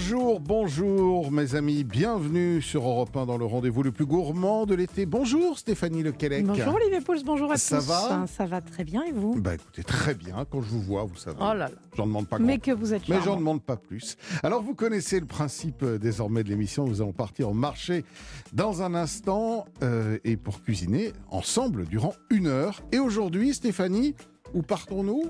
[0.00, 4.74] Bonjour, bonjour mes amis, bienvenue sur Europe 1 dans le rendez-vous le plus gourmand de
[4.74, 5.06] l'été.
[5.06, 6.44] Bonjour Stéphanie Lequelec.
[6.44, 7.86] Bonjour Olivier Pouls, bonjour à Ça tous.
[7.86, 9.40] va Ça va très bien et vous?
[9.40, 11.38] Bah écoutez, très bien, quand je vous vois, vous savez.
[11.40, 11.70] Oh là là.
[11.96, 14.18] J'en demande pas Mais grand- que vous êtes Mais j'en demande pas plus.
[14.42, 18.04] Alors vous connaissez le principe euh, désormais de l'émission, nous allons partir au marché
[18.52, 22.82] dans un instant euh, et pour cuisiner ensemble durant une heure.
[22.92, 24.14] Et aujourd'hui Stéphanie,
[24.52, 25.22] où partons-nous?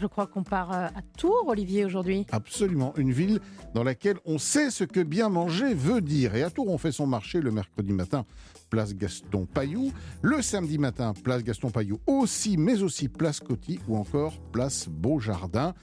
[0.00, 2.26] Je crois qu'on part euh, à Tours, Olivier, aujourd'hui.
[2.30, 3.40] Absolument, une ville
[3.74, 6.34] dans laquelle on sait ce que bien manger veut dire.
[6.34, 8.24] Et à Tours, on fait son marché le mercredi matin,
[8.70, 9.92] place Gaston Paillou.
[10.22, 15.74] Le samedi matin, place Gaston Paillou aussi, mais aussi place Coty ou encore place Beaujardin.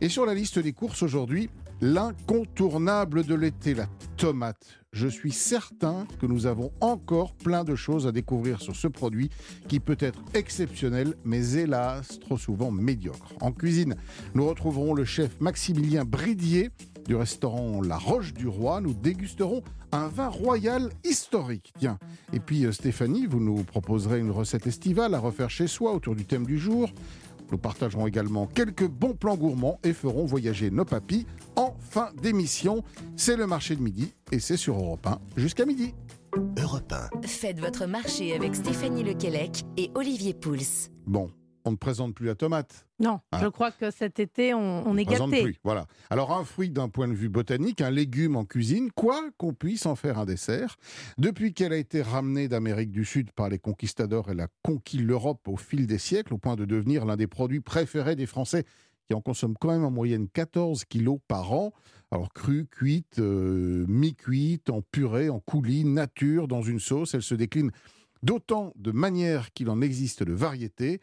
[0.00, 4.80] Et sur la liste des courses aujourd'hui, l'incontournable de l'été, la tomate.
[4.92, 9.30] Je suis certain que nous avons encore plein de choses à découvrir sur ce produit
[9.68, 13.32] qui peut être exceptionnel, mais hélas, trop souvent médiocre.
[13.40, 13.94] En cuisine,
[14.34, 16.70] nous retrouverons le chef Maximilien Bridier
[17.06, 18.80] du restaurant La Roche du Roi.
[18.80, 19.62] Nous dégusterons
[19.92, 21.72] un vin royal historique.
[21.78, 21.98] Tiens.
[22.32, 26.14] Et puis euh, Stéphanie, vous nous proposerez une recette estivale à refaire chez soi autour
[26.14, 26.90] du thème du jour.
[27.52, 31.26] Nous partagerons également quelques bons plans gourmands et ferons voyager nos papis
[31.56, 32.82] en fin d'émission.
[33.16, 35.94] C'est le marché de midi et c'est sur Europe 1 jusqu'à midi.
[36.58, 37.26] Europe 1.
[37.26, 40.88] Faites votre marché avec Stéphanie Lequelec et Olivier Pouls.
[41.06, 41.30] Bon,
[41.64, 42.86] on ne présente plus la tomate.
[42.98, 43.40] Non, Ah.
[43.42, 45.42] je crois que cet été, on, on est gâté.
[45.42, 45.56] plus.
[45.64, 45.86] Voilà.
[46.10, 49.86] Alors un fruit d'un point de vue botanique, un légume en cuisine, quoi qu'on puisse
[49.86, 50.76] en faire un dessert.
[51.18, 55.46] Depuis qu'elle a été ramenée d'Amérique du Sud par les conquistadors, elle a conquis l'Europe
[55.48, 58.64] au fil des siècles, au point de devenir l'un des produits préférés des Français,
[59.08, 61.72] qui en consomment quand même en moyenne 14 kilos par an.
[62.12, 67.34] Alors crue, cuite, euh, mi-cuite, en purée, en coulis, nature, dans une sauce, elle se
[67.34, 67.70] décline
[68.22, 71.00] d'autant de manières qu'il en existe de variétés.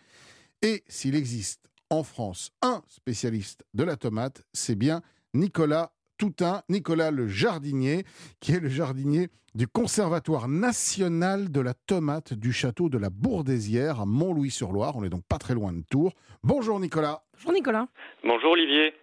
[0.61, 5.01] Et s'il existe en France un spécialiste de la tomate, c'est bien
[5.33, 8.03] Nicolas Toutain, Nicolas le jardinier,
[8.39, 14.01] qui est le jardinier du Conservatoire national de la tomate du château de la Bourdésière
[14.01, 14.95] à Montlouis-sur-Loire.
[14.95, 16.13] On est donc pas très loin de Tours.
[16.43, 17.87] Bonjour Nicolas, Bonjour Nicolas.
[18.23, 18.93] Bonjour Olivier.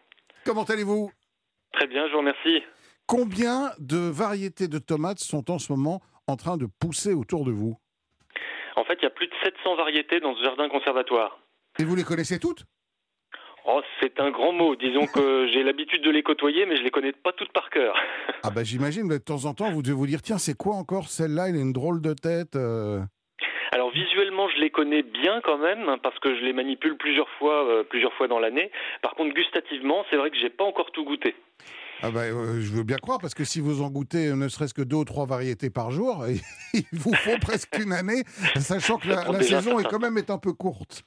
[0.45, 1.11] comment allez-vous?
[1.73, 2.63] Très bien, je vous remercie.
[3.07, 7.53] Combien de variétés de tomates sont en ce moment en train de pousser autour de
[7.53, 7.77] vous?
[8.77, 11.39] En fait, il y a plus de 700 variétés dans ce jardin conservatoire.
[11.79, 12.65] Et vous les connaissez toutes
[13.67, 14.77] Oh, c'est un grand mot.
[14.77, 17.97] Disons que j'ai l'habitude de les côtoyer, mais je les connais pas toutes par cœur.
[18.43, 21.09] Ah bah j'imagine, de temps en temps, vous devez vous dire, tiens, c'est quoi encore
[21.09, 21.49] celle-là?
[21.49, 22.57] Il a une drôle de tête.
[22.57, 23.01] euh.
[23.73, 27.29] Alors visuellement, je les connais bien quand même, hein, parce que je les manipule plusieurs
[27.39, 28.71] fois, euh, plusieurs fois dans l'année.
[29.03, 31.35] Par contre, gustativement, c'est vrai que j'ai pas encore tout goûté.
[32.03, 34.75] Ah bah, euh, je veux bien croire, parce que si vous en goûtez ne serait-ce
[34.75, 36.25] que deux ou trois variétés par jour,
[36.75, 38.23] il vous faut presque une année,
[38.57, 41.03] sachant que la, saison est quand même est un peu courte.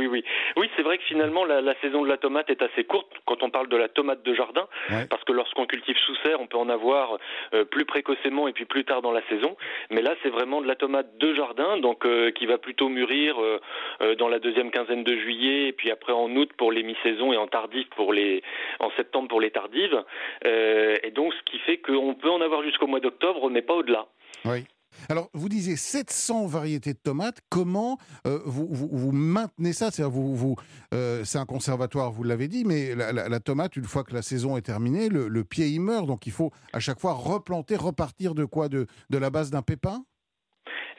[0.00, 0.24] Oui, oui,
[0.56, 3.42] oui, c'est vrai que finalement la, la saison de la tomate est assez courte quand
[3.42, 5.06] on parle de la tomate de jardin, Ouais.
[5.10, 7.18] parce que lorsqu'on cultive sous serre, on peut en avoir
[7.54, 9.56] euh, plus précocement et puis plus tard dans la saison.
[9.90, 13.36] Mais là, c'est vraiment de la tomate de jardin, donc euh, qui va plutôt mûrir
[13.40, 17.32] euh, dans la deuxième quinzaine de juillet, et puis après en août pour les mi-saisons
[17.32, 18.42] et en tardif pour les,
[18.80, 20.02] en septembre pour les tardives.
[20.44, 24.06] Et donc, ce qui fait qu'on peut en avoir jusqu'au mois d'octobre, mais pas au-delà.
[24.44, 24.64] Oui.
[25.08, 27.38] Alors, vous disiez 700 variétés de tomates.
[27.48, 29.90] Comment euh, vous, maintenez ça?
[29.90, 30.56] C'est-à-dire, vous, vous,
[30.94, 34.56] euh, c'est un conservatoire, vous l'avez dit, mais la, tomate, une fois que la saison
[34.56, 36.06] est terminée, le, pied il meurt.
[36.06, 38.68] Donc, il faut à chaque fois replanter, repartir de quoi?
[38.68, 40.04] De la base d'un pépin?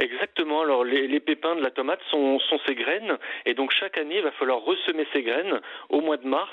[0.02, 0.62] Exactement.
[0.62, 4.18] Alors les, les pépins de la tomate sont, sont ces graines et donc chaque année
[4.18, 6.52] il va falloir ressemer ces graines au mois de mars.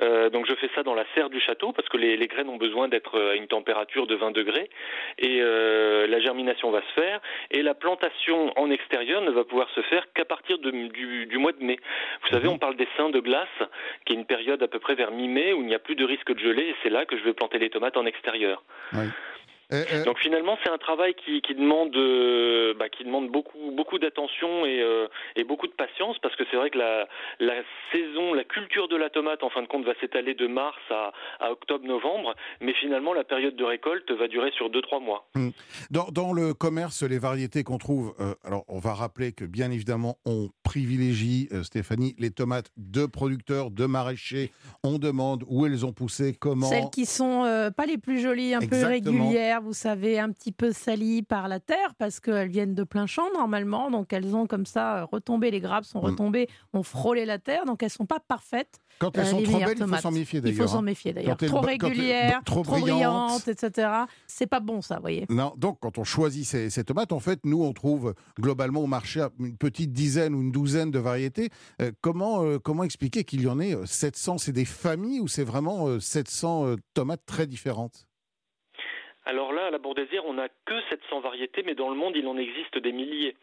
[0.00, 2.48] Euh, donc je fais ça dans la serre du château parce que les, les graines
[2.48, 4.68] ont besoin d'être à une température de 20 degrés
[5.18, 7.20] et euh, la germination va se faire
[7.50, 11.38] et la plantation en extérieur ne va pouvoir se faire qu'à partir de- du, du
[11.38, 11.78] mois de mai.
[12.22, 13.48] Vous savez, on parle des seins de glace
[14.04, 16.04] qui est une période à peu près vers mi-mai où il n'y a plus de
[16.04, 18.62] risque de gelée et c'est là que je vais planter les tomates en extérieur.
[18.94, 19.06] Euh, euh,
[20.04, 24.66] Donc finalement, c'est un travail qui, qui demande, euh, bah, qui demande beaucoup, beaucoup d'attention
[24.66, 27.08] et, euh, et beaucoup de patience, parce que c'est vrai que la,
[27.38, 30.78] la saison, la culture de la tomate, en fin de compte, va s'étaler de mars
[30.90, 35.28] à, à octobre-novembre, mais finalement, la période de récolte va durer sur 2-3 mois.
[35.90, 39.70] Dans, dans le commerce, les variétés qu'on trouve, euh, alors on va rappeler que bien
[39.70, 44.52] évidemment, on privilégie, euh, Stéphanie, les tomates de producteurs, de maraîchers.
[44.84, 46.66] On demande où elles ont poussé, comment.
[46.68, 48.88] Celles qui sont euh, pas les plus jolies, un Exactement.
[48.90, 52.84] peu irrégulières, vous savez, un petit peu salies par la terre parce qu'elles viennent de
[52.84, 53.90] plein champ normalement.
[53.90, 56.04] Donc elles ont comme ça retombé, les grappes sont Mm.
[56.04, 57.64] retombées, ont frôlé la terre.
[57.66, 58.78] Donc elles sont pas parfaites.
[58.98, 60.56] Quand elles Euh, sont trop belles, il faut s'en méfier Il d'ailleurs.
[60.66, 60.82] faut s'en hein.
[60.82, 61.36] méfier d'ailleurs.
[61.38, 63.42] Trop régulières, trop trop, brillantes.
[63.44, 63.88] brillantes, etc.
[64.26, 65.24] C'est pas bon ça, vous voyez.
[65.30, 68.86] Non, donc quand on choisit ces, ces tomates, en fait, nous, on trouve globalement au
[68.86, 71.48] marché une petite dizaine ou une douzaine de variétés.
[71.80, 75.28] Euh, comment, euh, comment expliquer qu'il y en ait euh, 700 C'est des familles ou
[75.28, 78.06] c'est vraiment euh, 700 euh, tomates très différentes?
[79.26, 82.26] Alors là, à la Bourdésière, on n'a que 700 variétés, mais dans le monde, il
[82.26, 83.36] en existe des milliers.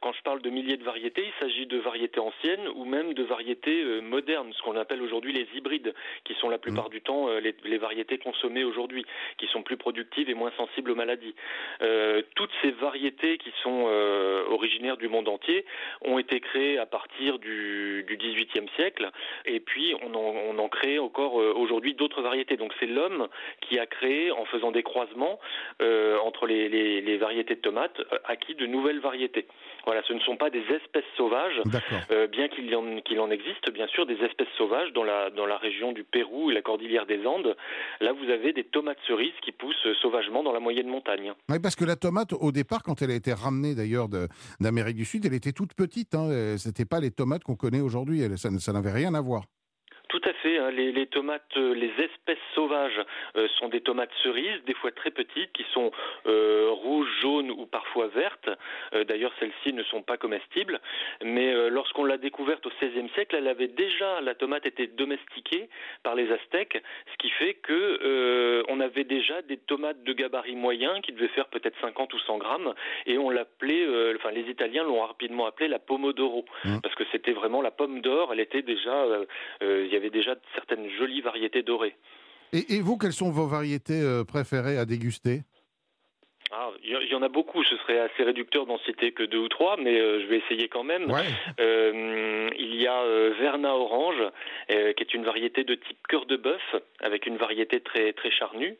[0.00, 3.22] Quand je parle de milliers de variétés, il s'agit de variétés anciennes ou même de
[3.24, 5.92] variétés euh, modernes, ce qu'on appelle aujourd'hui les hybrides,
[6.24, 9.04] qui sont la plupart du temps euh, les, les variétés consommées aujourd'hui,
[9.38, 11.34] qui sont plus productives et moins sensibles aux maladies.
[11.82, 13.84] Euh, toutes ces variétés qui sont
[14.50, 15.64] originaires du monde entier
[16.02, 19.10] ont été créées à partir du, du 18e siècle,
[19.46, 22.56] et puis on en, on en crée encore aujourd'hui d'autres variétés.
[22.56, 23.28] Donc c'est l'homme
[23.62, 25.23] qui a créé, en faisant des croisements
[25.82, 29.46] euh, entre les, les- les variétés de tomates, euh, acquis de nouvelles variétés.
[29.86, 31.60] Voilà, ce ne sont pas des espèces sauvages,
[32.10, 35.46] euh, bien qu'il en, qu'il en existe bien sûr des espèces sauvages dans la, dans
[35.46, 37.54] la région du Pérou et la cordillère des Andes.
[38.00, 41.32] Là, vous avez des tomates cerises qui poussent sauvagement dans la moyenne montagne.
[41.50, 44.08] Oui, parce que la tomate, au départ, quand elle a été ramenée d'ailleurs
[44.60, 46.14] d'Amérique du Sud, elle était toute petite.
[46.14, 46.28] Hein.
[46.30, 48.22] Euh, C'était pas les tomates qu'on connaît aujourd'hui.
[48.36, 49.42] Ça n'avait rien à voir.
[50.08, 50.70] Tout à hein.
[50.70, 53.00] Les, les tomates, euh, les espèces sauvages
[53.36, 55.90] euh, sont des tomates cerises, des fois très petites, qui sont
[56.26, 58.48] euh, rouges, jaunes ou parfois vertes.
[58.94, 60.80] Euh, D'ailleurs, celles-ci ne sont pas comestibles.
[61.22, 65.68] Mais lorsqu'on l'a découverte au XVIe siècle, elle avait déjà, la tomate était domestiquée
[66.02, 66.82] par les Aztèques,
[67.12, 71.46] ce qui fait que on avait déjà des tomates de gabarit moyen qui devaient faire
[71.46, 72.74] peut-être 50 ou 100 grammes,
[73.06, 73.86] et on l'appelait,
[74.16, 76.80] enfin les Italiens l'ont rapidement appelée la pomodoro, Mmh.
[76.82, 78.32] parce que c'était vraiment la pomme d'or.
[78.32, 79.04] Elle était déjà,
[79.60, 81.96] il y avait déjà certaines jolies variétés dorées.
[82.52, 85.42] Et, et vous, quelles sont vos variétés euh, préférées à déguster?
[86.56, 87.64] Ah, il y- en a beaucoup.
[87.64, 90.68] Ce serait assez réducteur d'en citer que deux ou trois, mais euh, je vais essayer
[90.68, 91.10] quand même.
[91.10, 91.22] Ouais.
[91.58, 94.22] Euh, il y a euh, Verna Orange,
[94.70, 98.30] euh, qui est une variété de type cœur de bœuf, avec une variété très très
[98.30, 98.76] charnue.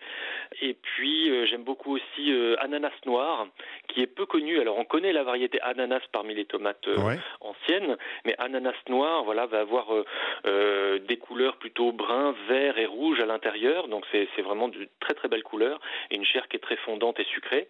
[0.62, 3.48] Et puis j'aime beaucoup aussi Ananas Noir,
[3.88, 4.60] qui est peu connu.
[4.60, 7.18] Alors on connaît la variété ananas parmi les tomates Ouais.
[7.40, 9.86] anciennes, mais ananas noir, voilà, va avoir
[10.44, 13.88] des couleurs plutôt brun, vert et rouge à l'intérieur.
[13.88, 15.80] Donc c'est c'est vraiment de très très belles couleurs
[16.10, 17.63] et une chair qui est très fondante et sucrée.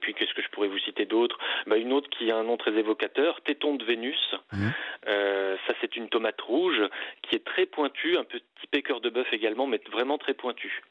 [0.00, 1.38] Puis qu'est-ce que je pourrais vous citer d'autre?
[1.66, 4.34] Bah, Une autre qui a un nom très évocateur, téton de Vénus.
[4.52, 4.72] Mhm.
[5.08, 6.82] Euh, ça c'est une tomate rouge
[7.22, 10.82] qui est très pointue, un peu typé cœur de bœuf également, mais vraiment très pointue.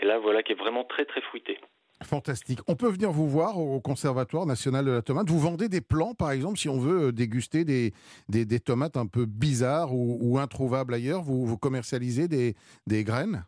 [0.00, 1.58] Et là voilà qui est vraiment très très fruitée.
[2.04, 2.58] Fantastique.
[2.66, 5.28] On peut venir vous voir au Conservatoire national de la tomate.
[5.28, 7.92] Vous vendez des plants, par exemple, si on veut euh, déguster des,
[8.28, 11.22] des, des tomates un peu bizarres ou, ou introuvables ailleurs?
[11.22, 12.54] Vous, vous commercialisez des,
[12.88, 13.44] des graines?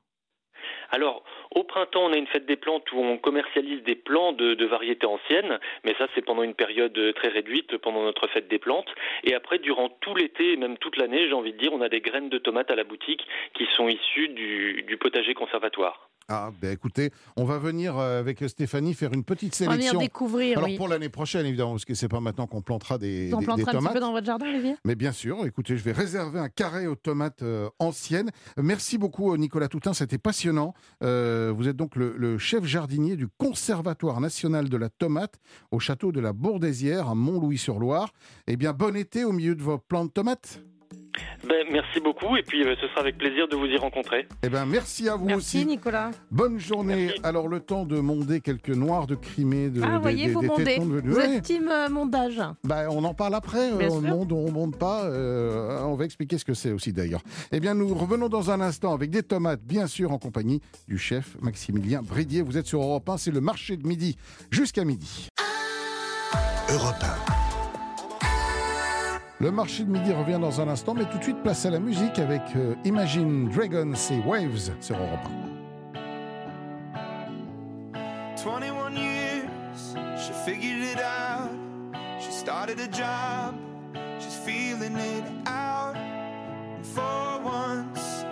[0.95, 4.65] Alors, au printemps, on a une fête des plantes où on commercialise des plants de,
[4.65, 8.87] variétés anciennes, mais ça c'est pendant une période très réduite, pendant notre fête des plantes.
[9.25, 11.89] Et après, durant tout l'été et même toute l'année, j'ai envie de dire, on a
[11.89, 16.04] des graines de tomates à la boutique qui sont issues du potager conservatoire.
[16.29, 19.91] Ah, ben écoutez, on va venir euh, avec Stéphanie faire une petite On va venir
[19.91, 20.01] sélection.
[20.01, 20.77] découvrir, Alors oui.
[20.79, 23.43] pour l'année prochaine, évidemment, parce que c'est pas maintenant qu'on plantera des, Vous en des-
[23.43, 23.93] des planterez un petit tomates.
[23.93, 24.77] peu dans votre jardin, Olivier?
[24.87, 28.31] Mais bien sûr, écoutez, je vais réserver un carré aux tomates euh, anciennes.
[28.57, 30.73] Merci beaucoup, Nicolas Toutin, c'était passionnant.
[31.03, 35.35] Euh, vous êtes donc le, le chef jardinier du Conservatoire national de la tomate
[35.73, 38.15] au château de la Bourdésière à Mont-Louis-sur-Loire.
[38.47, 40.63] Eh bien, bon été au milieu de vos plants de tomates.
[41.49, 44.27] Ben, merci beaucoup, et puis euh, ce sera avec plaisir de vous y rencontrer.
[44.43, 45.67] Eh bien, merci à vous Merci, aussi.
[45.67, 46.11] Nicolas.
[46.31, 47.07] Bonne journée.
[47.07, 47.21] Merci.
[47.23, 49.69] Alors, le temps de monder quelques noirs de Crimée.
[49.69, 50.65] De, Ah, des- vous voyez, des- vous des mondez.
[50.65, 51.37] tétons de- Vous Ouais.
[51.37, 52.41] êtes team euh, mondage.
[52.65, 53.71] Bah, on en parle après.
[53.73, 54.09] Bien on sûr.
[54.11, 55.05] monte, on monte pas.
[55.05, 57.23] euh, on va expliquer ce que c'est aussi d'ailleurs.
[57.53, 60.99] Eh bien, nous revenons dans un instant avec des tomates, bien sûr, en compagnie du
[60.99, 62.43] chef Maximilien Bridier.
[62.43, 64.17] Vous êtes sur Europe 1, c'est le marché de midi
[64.51, 65.29] jusqu'à midi.
[66.73, 67.05] Europe
[69.41, 71.81] Le marché de midi revient dans un instant, mais tout de suite place à la
[71.81, 75.29] musique avec euh, Imagine Dragons et Waves sur Europe
[78.45, 81.51] 21 years, she figured it out.
[82.21, 83.55] She started a job,
[84.21, 85.97] she's feeling it out.
[85.97, 88.25] And for once,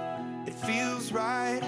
[0.47, 1.63] it feels right.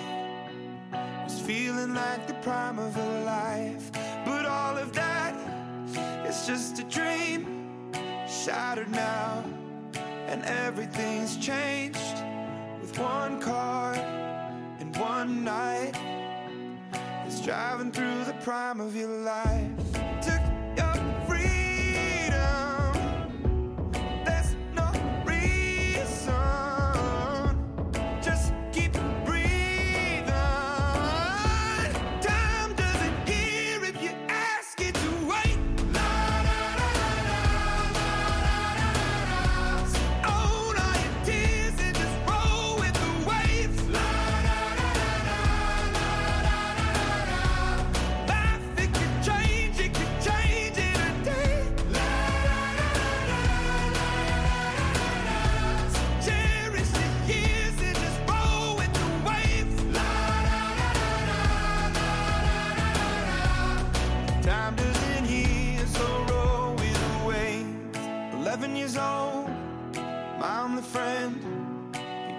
[1.25, 3.91] It's feeling like the prime of her life.
[4.27, 5.35] But all of that
[6.27, 7.64] is just a dream,
[8.35, 9.45] shattered now.
[10.27, 12.19] And everything's changed
[12.81, 13.95] with one car
[14.81, 15.93] and one night.
[17.27, 20.04] It's driving through the prime of your life.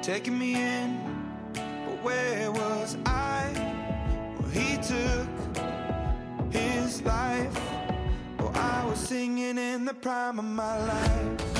[0.05, 0.99] Taking me in.
[1.53, 3.49] But where was I?
[4.37, 5.27] Well, he took
[6.53, 7.59] his life.
[8.37, 11.54] Well, I was singing in the prime of my life.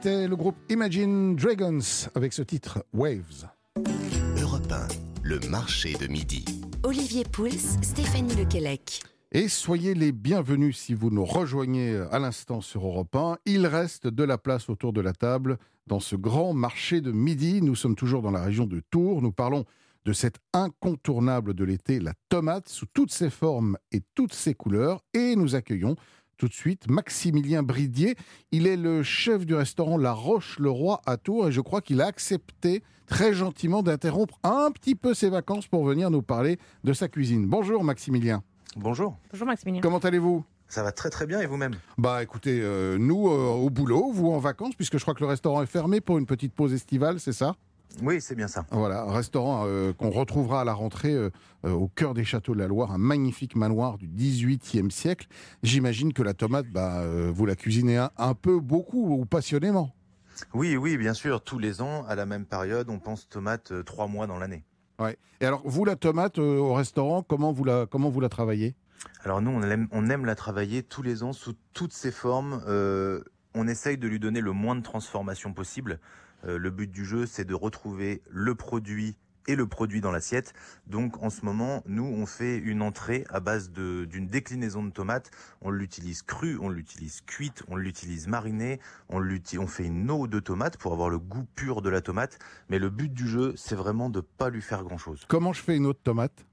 [0.00, 1.80] C'était le groupe Imagine Dragons
[2.14, 3.48] avec ce titre Waves.
[4.40, 4.86] Europe 1,
[5.24, 6.44] le marché de midi.
[6.84, 9.02] Olivier Pouls, Stéphanie Lequelec.
[9.32, 13.38] Et soyez les bienvenus si vous nous rejoignez à l'instant sur Europe 1.
[13.44, 17.60] Il reste de la place autour de la table dans ce grand marché de midi.
[17.60, 19.20] Nous sommes toujours dans la région de Tours.
[19.20, 19.64] Nous parlons
[20.04, 25.02] de cette incontournable de l'été, la tomate, sous toutes ses formes et toutes ses couleurs.
[25.12, 25.96] Et nous accueillons
[26.38, 28.14] tout de suite Maximilien Bridier.
[28.52, 32.06] Il est le chef du restaurant La Roche-le-Roi à Tours et je crois qu'il a
[32.06, 37.08] accepté très gentiment d'interrompre un petit peu ses vacances pour venir nous parler de sa
[37.08, 37.46] cuisine.
[37.46, 38.42] Bonjour Maximilien.
[38.76, 39.80] Bonjour, Bonjour Maximilien.
[39.80, 40.44] Comment allez-vous?
[40.68, 41.74] Ça va très très bien et vous-même?
[41.96, 45.26] Bah écoutez, euh, nous euh, au boulot, vous en vacances, puisque je crois que le
[45.26, 47.56] restaurant est fermé pour une petite pause estivale, c'est ça?
[48.02, 48.64] Oui, c'est bien ça.
[48.70, 51.30] Voilà, un restaurant euh, qu'on retrouvera à la rentrée euh,
[51.64, 55.26] euh, au cœur des châteaux de la Loire, un magnifique manoir du XVIIIe siècle.
[55.62, 59.94] J'imagine que la tomate, bah, euh, vous la cuisinez un, un peu, beaucoup ou passionnément.
[60.54, 64.06] Oui, oui, bien sûr, tous les ans, à la même période, on pense tomate trois
[64.06, 64.64] mois dans l'année.
[65.00, 65.16] Ouais.
[65.40, 68.74] Et alors, vous, la tomate euh, au restaurant, comment vous la, comment vous la travaillez?
[69.24, 72.62] Alors nous, on aime, on aime la travailler tous les ans sous toutes ses formes.
[72.66, 73.22] Euh,
[73.54, 76.00] on essaye de lui donner le moins de transformation possible.
[76.44, 79.16] Euh, le but du jeu, c'est de retrouver le produit
[79.48, 80.52] et le produit dans l'assiette.
[80.86, 84.90] Donc en ce moment, nous, on fait une entrée à base de- d'une déclinaison de
[84.90, 85.30] tomates.
[85.62, 88.78] On l'utilise crue, on l'utilise cuite, on l'utilise marinée,
[89.08, 89.20] on,
[89.66, 92.38] fait une eau de tomate pour avoir le goût pur de la tomate.
[92.68, 95.24] Mais le but du jeu, c'est vraiment de pas lui faire grand-chose.
[95.28, 96.44] Comment je fais une autre tomate?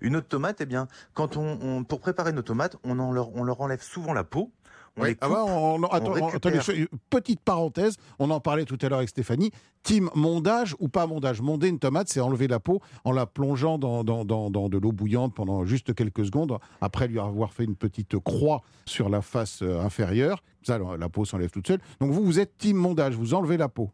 [0.00, 3.34] Une autre tomate, eh bien, quand on, on- pour préparer nos tomates, on, en leur,
[3.34, 4.52] on leur enlève souvent la peau.
[4.98, 5.16] On Oui.
[5.20, 6.34] Ah bah, on- on- attends, récupère.
[6.36, 9.50] attendez, je- petite parenthèse, on en parlait tout à l'heure avec Stéphanie.
[9.82, 11.40] Team mondage ou pas mondage?
[11.40, 14.76] Monder une tomate, c'est enlever la peau en la plongeant dans, dans, dans- dans de
[14.78, 19.22] l'eau bouillante pendant juste quelques secondes, après lui avoir fait une petite croix sur la
[19.22, 20.42] face euh, inférieure.
[20.62, 21.80] Ça, la, la peau s'enlève toute seule.
[22.00, 23.90] Donc vous, vous êtes team mondage, vous enlevez la peau?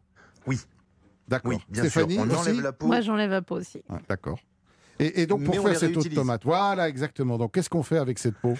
[0.47, 0.57] Oui.
[1.27, 1.51] D'accord.
[1.53, 2.23] Oui, bien Stéphanie, sûr.
[2.23, 2.49] On aussi?
[2.49, 2.87] enlève la peau.
[2.87, 3.81] Moi, j'enlève la peau aussi.
[3.89, 4.39] Ouais, D'accord.
[4.99, 7.37] Et, et donc pour Mais faire cette eau de tomate, voilà exactement.
[7.37, 8.53] Donc qu'est-ce qu'on fait avec cette peau?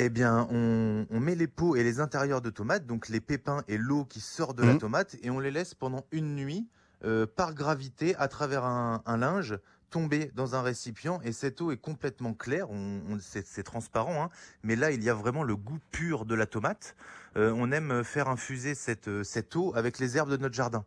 [0.00, 3.64] Eh bien, on, on met les peaux et les intérieurs de tomates, donc les pépins
[3.66, 4.78] et l'eau qui sort de la Mhm.
[4.78, 6.68] tomate, et on les laisse pendant une nuit
[7.04, 9.58] euh, par gravité à travers un, un linge
[9.90, 14.28] tomber dans un récipient et cette eau est complètement claire, on, on- c'est transparent, hein,
[14.62, 16.94] mais là il y a vraiment le goût pur de la tomate.
[17.36, 20.84] Euh, on aime faire infuser cette, euh, cette eau avec les herbes de notre jardin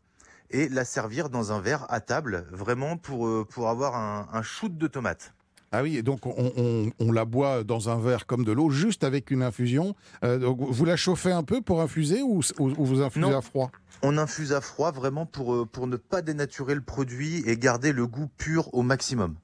[0.51, 4.41] et la servir dans un verre à table, vraiment pour, euh, pour avoir un, un
[4.43, 5.33] shoot de tomate.
[5.73, 8.69] Ah oui, et donc on, on- on la boit dans un verre comme de l'eau,
[8.69, 9.95] juste avec une infusion.
[10.23, 13.37] Euh, donc vous la chauffez un peu pour infuser ou, ou- ou vous infusez Non.
[13.37, 13.71] à froid?
[14.03, 17.93] On infuse à froid vraiment pour, euh, pour ne pas dénaturer le produit et garder
[17.93, 19.35] le goût pur au maximum.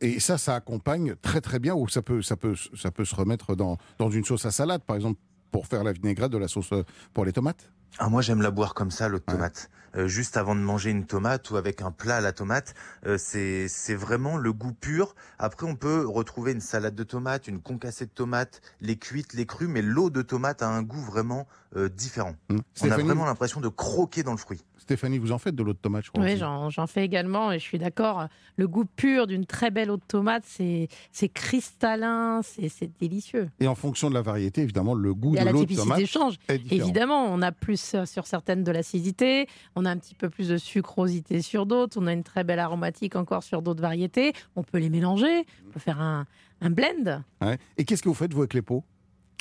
[0.00, 3.14] Et ça, ça accompagne très très bien, ou ça peut, ça peut, ça peut se
[3.14, 5.18] remettre dans, dans une sauce à salade, par exemple,
[5.50, 6.82] pour faire la vinaigrette de la sauce euh,
[7.14, 7.70] pour les tomates?
[7.98, 9.34] Ah, moi j'aime la boire comme ça, l'eau de Ouais.
[9.34, 9.70] tomate.
[9.96, 12.74] Euh, juste avant de manger une tomate ou avec un plat à la tomate,
[13.06, 15.14] euh, c'est c'est vraiment le goût pur.
[15.38, 19.46] Après, on peut retrouver une salade de tomates, une concassée de tomates, les cuites, les
[19.46, 22.34] crues, mais l'eau de tomate a un goût vraiment euh, différent.
[22.50, 22.60] Hum.
[22.82, 24.62] On a vraiment l'impression de croquer dans le fruit.
[24.86, 26.22] Stéphanie, vous en faites de l'eau de tomate, je crois.
[26.22, 28.28] Oui, j'en j'en fais également et je suis d'accord.
[28.54, 33.50] Le goût pur d'une très belle eau de tomate, c'est c'est cristallin, c'est c'est délicieux.
[33.58, 36.36] Et en fonction de la variété, évidemment, le goût Et de l'eau de tomate change.
[36.48, 40.50] Évidemment, on a plus euh, sur certaines de l'acidité, on a un petit peu plus
[40.50, 44.34] de sucrosité sur d'autres, on a une très belle aromatique encore sur d'autres variétés.
[44.54, 46.26] On peut les mélanger, on peut faire un,
[46.60, 47.24] un blend.
[47.42, 47.58] Ouais.
[47.76, 48.84] Et qu'est-ce que vous faites, vous, avec les pots?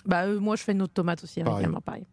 [0.06, 1.68] Bah, euh, moi, je fais une de tomate aussi, Pareil.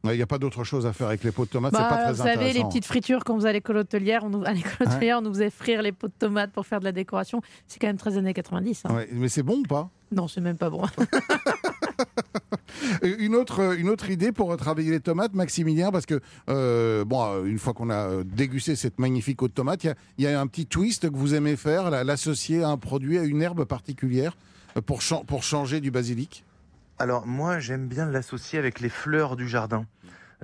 [0.05, 1.89] Il n'y a pas d'autre chose à faire avec les pots de tomates, c'est Bah,
[1.89, 4.43] pas très vous savez, les petites fritures quand vous allez à l'école hôtelière, on nous,
[4.47, 6.93] à l'école hôtelière, on nous faisait frire les pots de tomates pour faire de la
[6.93, 7.43] décoration.
[7.67, 8.85] C'est quand même très années 90.
[8.87, 8.95] hein.
[8.95, 9.91] Ouais, mais c'est bon ou pas?
[10.11, 10.83] Non, c'est même pas bon.
[13.03, 17.45] une, autre, une autre idée pour travailler les tomates, Maximilien, parce que, euh, bon, euh,
[17.45, 20.29] une fois qu'on a dégusté cette magnifique eau de tomate, il y a- il y,
[20.29, 23.43] a un petit twist que vous aimez faire, la- l'associer à un produit, à une
[23.43, 24.37] herbe particulière,
[24.87, 26.45] pour, pour changer du basilic?
[26.99, 29.87] Alors moi j'aime bien l'associer avec les fleurs du jardin.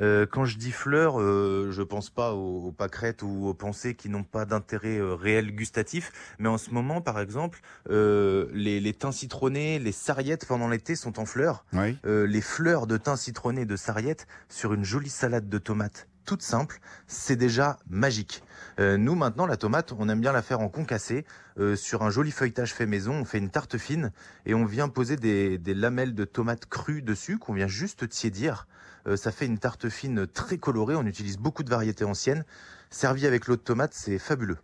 [0.00, 3.96] Euh, quand je dis fleurs, euh, je pense pas aux, aux pâquerettes ou aux pensées
[3.96, 8.78] qui n'ont pas d'intérêt euh, réel gustatif, mais en ce moment par exemple, euh, les,
[8.78, 11.64] les thym citronnés, les sarriettes pendant l'été sont en fleurs.
[11.72, 11.98] Oui.
[12.06, 16.42] Euh, les fleurs de thym citronné de sarriette sur une jolie salade de tomates toute
[16.42, 18.42] simple, c'est déjà magique.
[18.80, 21.24] Euh, nous maintenant la tomate, on aime bien la faire en concassé
[21.58, 23.14] euh, sur un joli feuilletage fait maison.
[23.14, 24.12] On fait une tarte fine
[24.44, 28.66] et on vient poser des, lamelles de tomates crues dessus qu'on vient juste tiédir.
[29.06, 30.96] Euh, ça fait une tarte fine très colorée.
[30.96, 32.44] On utilise beaucoup de variétés anciennes.
[32.90, 34.58] Servi avec l'eau de tomate, c'est fabuleux.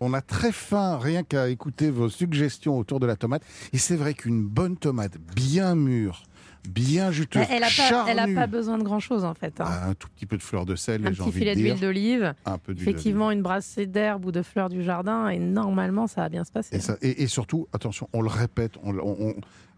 [0.00, 3.42] On a très faim, rien qu'à écouter vos suggestions autour de la tomate.
[3.72, 6.24] Et c'est vrai qu'une bonne tomate, bien mûre,
[6.68, 9.60] bien juteuse, Elle n'a pas, pas besoin de grand-chose en fait.
[9.60, 9.64] hein.
[9.66, 12.58] ah, un tout petit peu de fleur de sel, un petit filet d'huile d'olive, Un
[12.58, 16.44] peu effectivement une brassée d'herbe ou de fleurs du jardin et normalement ça va bien
[16.44, 16.76] se passer.
[16.76, 19.34] Et, ça- et- et surtout, attention, on le répète, on, on- on-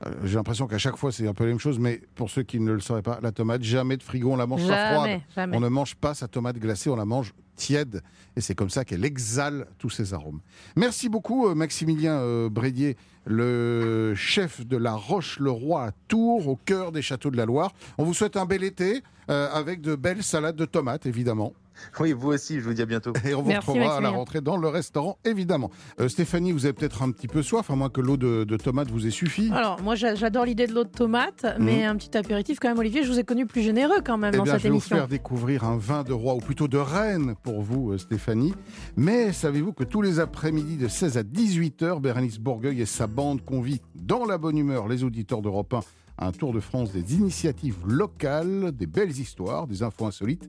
[0.06, 2.42] euh, j'ai l'impression qu'à chaque fois c'est un peu la même chose, mais pour ceux
[2.42, 5.08] qui ne le sauraient pas, la tomate, jamais de frigo, on la mange pas froide.
[5.10, 5.56] jamais, jamais.
[5.56, 8.02] On ne mange pas sa tomate glacée, on la mange tiède.
[8.36, 10.40] Et c'est comme ça qu'elle exhale tous ses arômes.
[10.76, 16.90] Merci beaucoup, euh, Maximilien euh, Brédier, le chef de la Roche-le-Roi à Tours, au cœur
[16.90, 17.72] des châteaux de la Loire.
[17.98, 21.52] On vous souhaite un bel été euh, avec de belles salades de tomates, évidemment.
[22.00, 23.12] Oui, vous aussi, je vous dis à bientôt.
[23.24, 25.70] Et on vous Merci, retrouvera à la rentrée dans le restaurant, évidemment.
[26.00, 28.56] Euh, Stéphanie, vous avez peut-être un petit peu soif, à moins que l'eau de, de
[28.56, 29.50] tomate vous ait suffi.
[29.52, 32.78] Alors moi j'a- j'adore l'idée de l'eau de tomate, mais un petit apéritif quand même
[32.78, 34.68] Olivier, je vous ai connu plus généreux quand même Eh dans bien, cette je vais
[34.70, 34.96] vous émission.
[34.96, 38.54] faire découvrir un vin de roi, ou plutôt de reine pour vous, euh, Stéphanie.
[38.96, 43.06] Mais savez-vous que tous les après-midi de 16 à 18 heures, Bérénice Bourgueil et sa
[43.06, 45.82] bande convient dans la bonne humeur les auditeurs d'Europe 1 à
[46.20, 50.48] un tour de France des initiatives locales, des belles histoires, des infos insolites.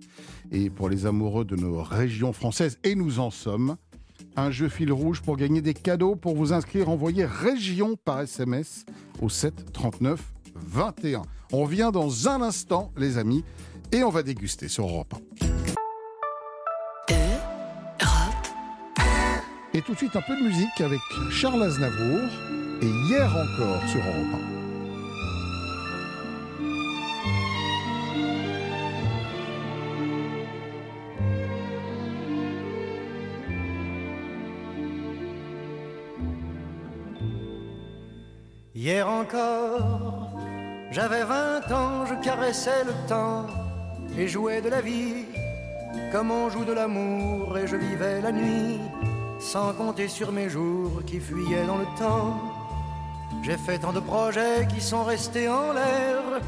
[0.52, 3.78] Et pour les amoureux de nos régions françaises, et nous en sommes,
[4.36, 6.16] un jeu fil rouge pour gagner des cadeaux.
[6.16, 8.86] Pour vous inscrire, envoyez région par SMS
[9.22, 10.22] au 7 39
[10.56, 11.24] 21.
[11.54, 13.44] On revient dans un instant, les amis,
[13.92, 15.52] et on va déguster sur Europe 1.
[19.74, 21.00] Et tout de suite, un peu de musique avec
[21.32, 22.20] Charles Aznavour
[22.82, 24.61] et hier encore sur Europe
[38.84, 40.32] Hier encore,
[40.90, 43.46] j'avais vingt ans, je caressais le temps
[44.18, 45.26] et jouais de la vie
[46.12, 48.80] comme on joue de l'amour et je vivais la nuit
[49.40, 52.42] sans compter sur mes jours qui fuyaient dans le temps.
[53.44, 56.42] J'ai fait tant de projets qui sont restés en l'air,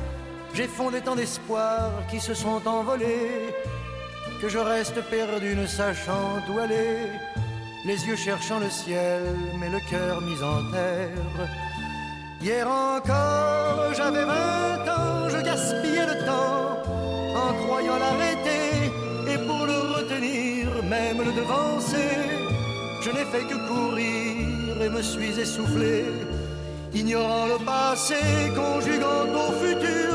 [0.56, 3.54] j'ai fondé tant d'espoirs qui se sont envolés
[4.42, 6.98] que je reste perdu ne sachant où aller,
[7.86, 9.22] les yeux cherchant le ciel
[9.60, 11.73] mais le cœur mis en terre.
[12.44, 16.76] Hier encore, j'avais vingt ans, je gaspillais le temps
[17.38, 18.92] en croyant l'arrêter
[19.32, 22.20] et pour le retenir, même le devancer.
[23.02, 26.04] Je n'ai fait que courir et me suis essoufflé,
[26.94, 28.20] ignorant le passé,
[28.54, 30.14] conjuguant au futur.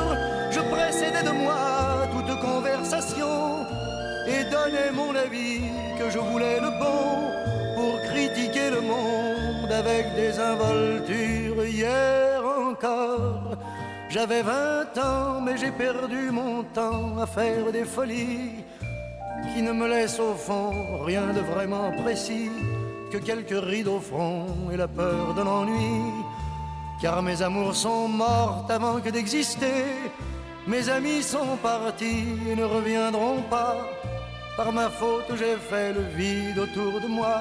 [0.51, 3.64] Je précédais de moi toute conversation
[4.27, 5.62] et donnais mon avis
[5.99, 7.33] que je voulais le bon
[7.75, 8.83] pour critiquer le
[9.71, 11.65] avec des involtures.
[11.65, 13.57] Hier encore,
[14.09, 18.65] j'avais vingt ans, mais j'ai perdu mon temps à faire des folies
[19.55, 20.73] qui ne me laissent au fond
[21.05, 22.51] rien de vraiment précis
[23.11, 26.13] que quelques rides au front et la peur de l'ennui.
[27.01, 29.85] Car mes amours sont mortes avant que d'exister,
[30.67, 33.77] mes amis sont partis et ne reviendront pas.
[34.57, 37.41] Par ma faute, j'ai fait le vide autour de moi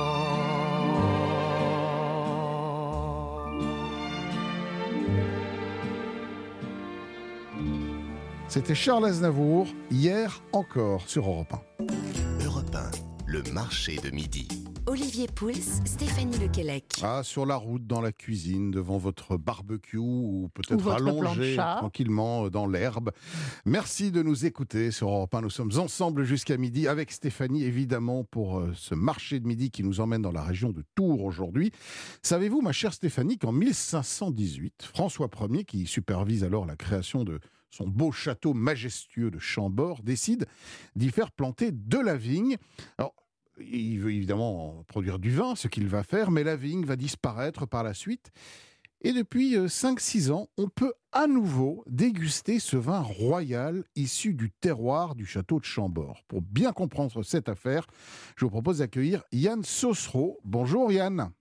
[8.51, 12.43] C'était Charles Aznavour, hier encore sur Europe 1.
[12.43, 12.91] Europe 1,
[13.25, 14.45] le marché de midi.
[14.87, 15.53] Olivier Pouls,
[15.85, 16.83] Stéphanie Lequelec.
[17.01, 22.49] Ah, sur la route, dans la cuisine, devant votre barbecue ou peut-être allongé tranquillement euh,
[22.49, 23.11] dans l'herbe.
[23.65, 25.43] Merci de nous écouter sur Europe 1.
[25.43, 29.81] Nous sommes ensemble jusqu'à midi avec Stéphanie, évidemment, pour euh, ce marché de midi qui
[29.81, 31.71] nous emmène dans la région de Tours aujourd'hui.
[32.21, 37.39] Savez-vous, ma chère Stéphanie, qu'en 1518, François Ier, qui supervise alors la création de
[37.71, 40.45] son beau château majestueux de Chambord, décide
[40.95, 42.57] d'y faire planter de la vigne.
[42.97, 43.15] Alors,
[43.59, 47.65] il veut évidemment produire du vin, ce qu'il va faire, mais la vigne va disparaître
[47.65, 48.31] par la suite.
[49.03, 55.15] Et depuis 5-6 ans, on peut à nouveau déguster ce vin royal issu du terroir
[55.15, 56.21] du château de Chambord.
[56.27, 57.87] Pour bien comprendre cette affaire,
[58.35, 60.39] je vous propose d'accueillir Yann Saucereau.
[60.43, 61.31] Bonjour Yann.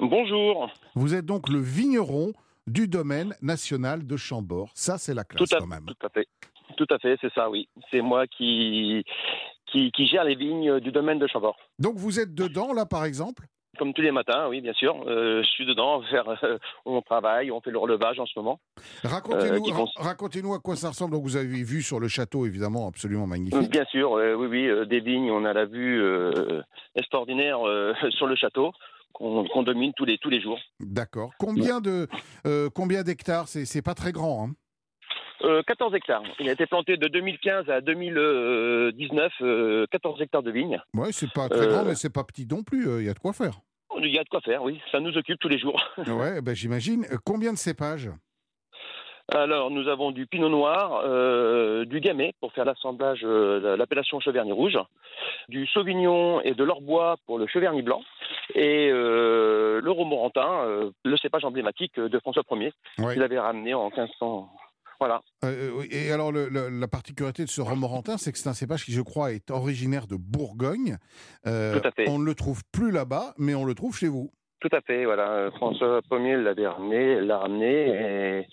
[0.00, 0.68] Bonjour.
[0.96, 2.32] Vous êtes donc le vigneron
[2.66, 4.70] du domaine national de Chambord.
[4.74, 5.84] Ça, c'est la classe à, quand même.
[5.86, 6.26] tout à fait.
[6.76, 7.68] Tout à fait, c'est ça, oui.
[7.90, 9.04] C'est moi qui,
[9.66, 11.56] qui, qui gère les vignes du domaine de Chambord.
[11.78, 13.44] Donc vous êtes dedans là par exemple?
[13.78, 14.96] Comme tous les matins, oui, bien sûr.
[15.06, 18.58] Euh, je suis dedans, faire, euh, on travaille, on fait le relevage en ce moment.
[19.04, 21.12] Racontez-nous Euh, cons- à quoi ça ressemble.
[21.12, 23.70] Donc vous avez vu sur le château évidemment absolument magnifique.
[23.70, 26.02] Bien sûr, euh, oui, oui, des vignes, on a la vue
[26.94, 27.58] extraordinaire
[28.10, 28.72] sur le château
[29.18, 30.58] qu'on domine tous les, tous les jours.
[30.80, 31.30] D'accord.
[31.38, 32.06] Combien de
[32.46, 33.48] euh, combien d'hectares?
[33.48, 34.48] C'est c'est pas très grand.
[34.48, 34.52] Hein
[35.42, 36.22] Euh, 14 hectares.
[36.40, 40.80] Il a été planté de 2015 à 2019, euh, 14 hectares de vignes.
[40.94, 42.86] ouais, c'est pas très Euh, grand, mais c'est pas petit non plus.
[43.00, 43.60] Il y a de quoi faire.
[43.98, 44.80] Il y a de quoi faire, oui.
[44.92, 45.80] Ça nous occupe tous les jours.
[46.06, 47.04] Ouais, ben j'imagine.
[47.12, 48.10] Euh, Combien de cépages?
[49.32, 54.52] Alors, nous avons du pinot noir, euh, du gamay pour faire l'assemblage, euh, l'appellation cheverny
[54.52, 54.78] rouge,
[55.48, 58.02] du sauvignon et de l'orbois pour le cheverny blanc,
[58.54, 63.14] et euh, le romorantin, euh, le cépage emblématique de François Ier, Ouais.
[63.14, 64.48] qu'il avait ramené en 1500.
[65.00, 65.20] Voilà.
[65.90, 68.92] Et alors, le- le- la particularité de ce romorantin, c'est que c'est un cépage qui,
[68.92, 70.96] je crois, est originaire de Bourgogne.
[71.44, 72.08] Tout à fait.
[72.08, 74.30] On ne le trouve plus là-bas, mais on le trouve chez vous.
[74.60, 75.30] Tout à fait, voilà.
[75.32, 78.46] Euh, François Ier l'avait ramené, l'a ramené, et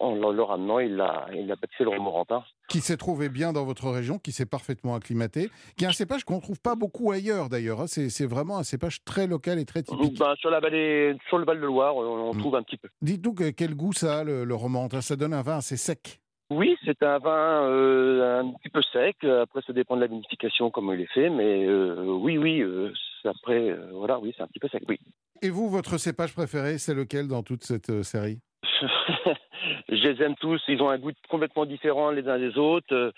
[0.00, 2.42] en le ramenant, il a, il a baptisé le romorantin.
[2.68, 6.24] Qui s'est trouvé bien dans votre région, qui s'est parfaitement acclimaté, qui est un cépage
[6.24, 7.82] qu'on ne trouve pas beaucoup ailleurs d'ailleurs.
[7.82, 7.86] hein.
[7.88, 10.18] C'est vraiment un cépage très local et très typique.
[10.18, 12.38] Ben, sur la vallée, sur le Val de Loire, on, on Mm.
[12.38, 12.88] trouve un petit peu.
[13.02, 15.00] Dites-nous que- quel goût ça a, le, le romorantin.
[15.02, 16.20] Ça donne un vin assez sec.
[16.50, 19.22] Oui, c'est un vin euh, un petit peu sec.
[19.24, 21.30] Après, ça dépend de la vinification, comment il est fait.
[21.30, 22.92] Mais euh, oui, oui, euh,
[23.24, 24.98] après, voilà, oui, c'est un petit peu sec, oui.
[25.42, 28.40] Et vous, votre cépage préféré, c'est lequel dans toute cette série?
[29.88, 30.60] Je les aime tous.
[30.68, 33.12] Ils ont un goût complètement différent les uns des autres.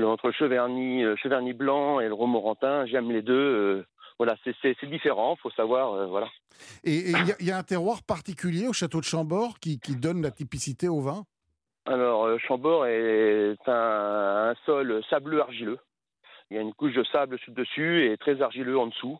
[0.00, 3.84] Entre le cheverny, cheverny blanc et le romorantin, j'aime les deux.
[4.18, 6.28] voilà, c'est- différent, faut savoir, voilà.
[6.84, 9.78] Et il y, a- il y a un terroir particulier au château de Chambord qui,
[9.80, 11.24] qui donne la typicité au vin?
[11.86, 15.78] Alors, euh, Chambord est un, un sol sableux argileux.
[16.50, 19.18] Il y a une couche de sable dessus et très argileux en dessous.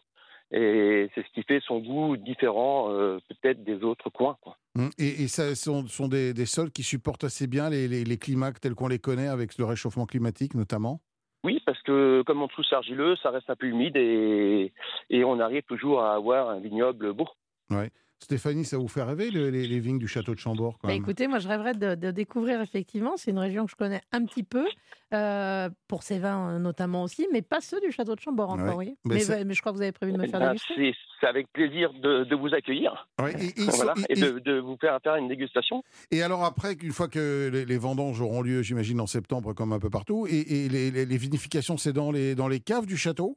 [0.52, 4.36] Et c'est ce qui fait son goût différent euh, peut-être des autres coins.
[4.40, 4.56] Quoi.
[4.78, 8.04] Hum, Et, et ça sont, sont des, des sols qui supportent assez bien les, les-
[8.04, 11.00] les climats tels qu'on les connaît, avec le réchauffement climatique notamment
[11.42, 14.72] Oui, parce que comme en dessous c'est argileux, ça reste un peu humide et,
[15.10, 17.28] et on arrive toujours à avoir un vignoble beau.
[17.70, 17.90] Ouais.
[18.22, 20.94] Stéphanie, ça vous fait rêver le- les, les vignes du château de Chambord quand Bah,
[20.94, 21.02] même?
[21.02, 23.16] écoutez, moi je rêverais de, de découvrir effectivement.
[23.16, 24.64] C'est une région que je connais un petit peu,
[25.12, 28.78] euh, pour ses vins euh, notamment aussi, mais pas ceux du château de Chambord encore,
[28.78, 28.96] Ouais.
[29.04, 30.48] Mais Mais, c'est- bah, mais je crois que vous avez prévu de me faire Ben,
[30.54, 30.94] déguster.
[31.20, 35.16] c'est avec plaisir de, de vous accueillir Ouais, et, voilà, de, de vous faire faire
[35.16, 35.82] une dégustation.
[36.10, 39.72] et alors après, une fois que les, les vendanges auront lieu, j'imagine en septembre comme
[39.72, 42.86] un peu partout, et, et les, les- les vinifications, c'est dans les, dans les caves
[42.86, 43.36] du château?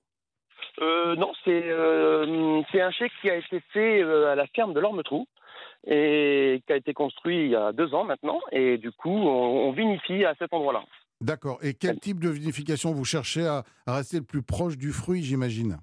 [0.82, 4.74] Euh, non, c'est euh, c'est un chèque qui a été fait euh, à la ferme
[4.74, 5.28] de l'Ormetrou
[5.86, 8.39] et qui a été construit il y a deux ans maintenant.
[8.52, 10.84] Et du coup, on, on vinifie à cet endroit-là.
[11.22, 11.60] D'accord.
[11.62, 15.22] Et quel type de vinification vous cherchez à, à rester le plus proche du fruit,
[15.22, 15.78] j'imagine?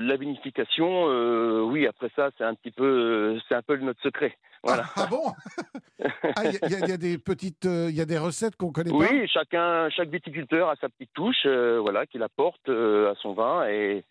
[0.00, 4.00] La vinification, euh, oui, après ça, c'est un petit peu, euh, c'est un peu notre
[4.00, 4.36] secret.
[4.62, 4.84] Voilà.
[4.94, 5.22] Ah, ah bon?
[6.36, 8.70] Ah, Il y, a- y y des petites, euh, il y a des recettes qu'on
[8.70, 8.96] connaît pas?
[8.96, 13.66] Oui, chacun, chaque viticulteur a sa petite touche, euh, voilà, qu'il apporte à son vin
[13.68, 14.04] et,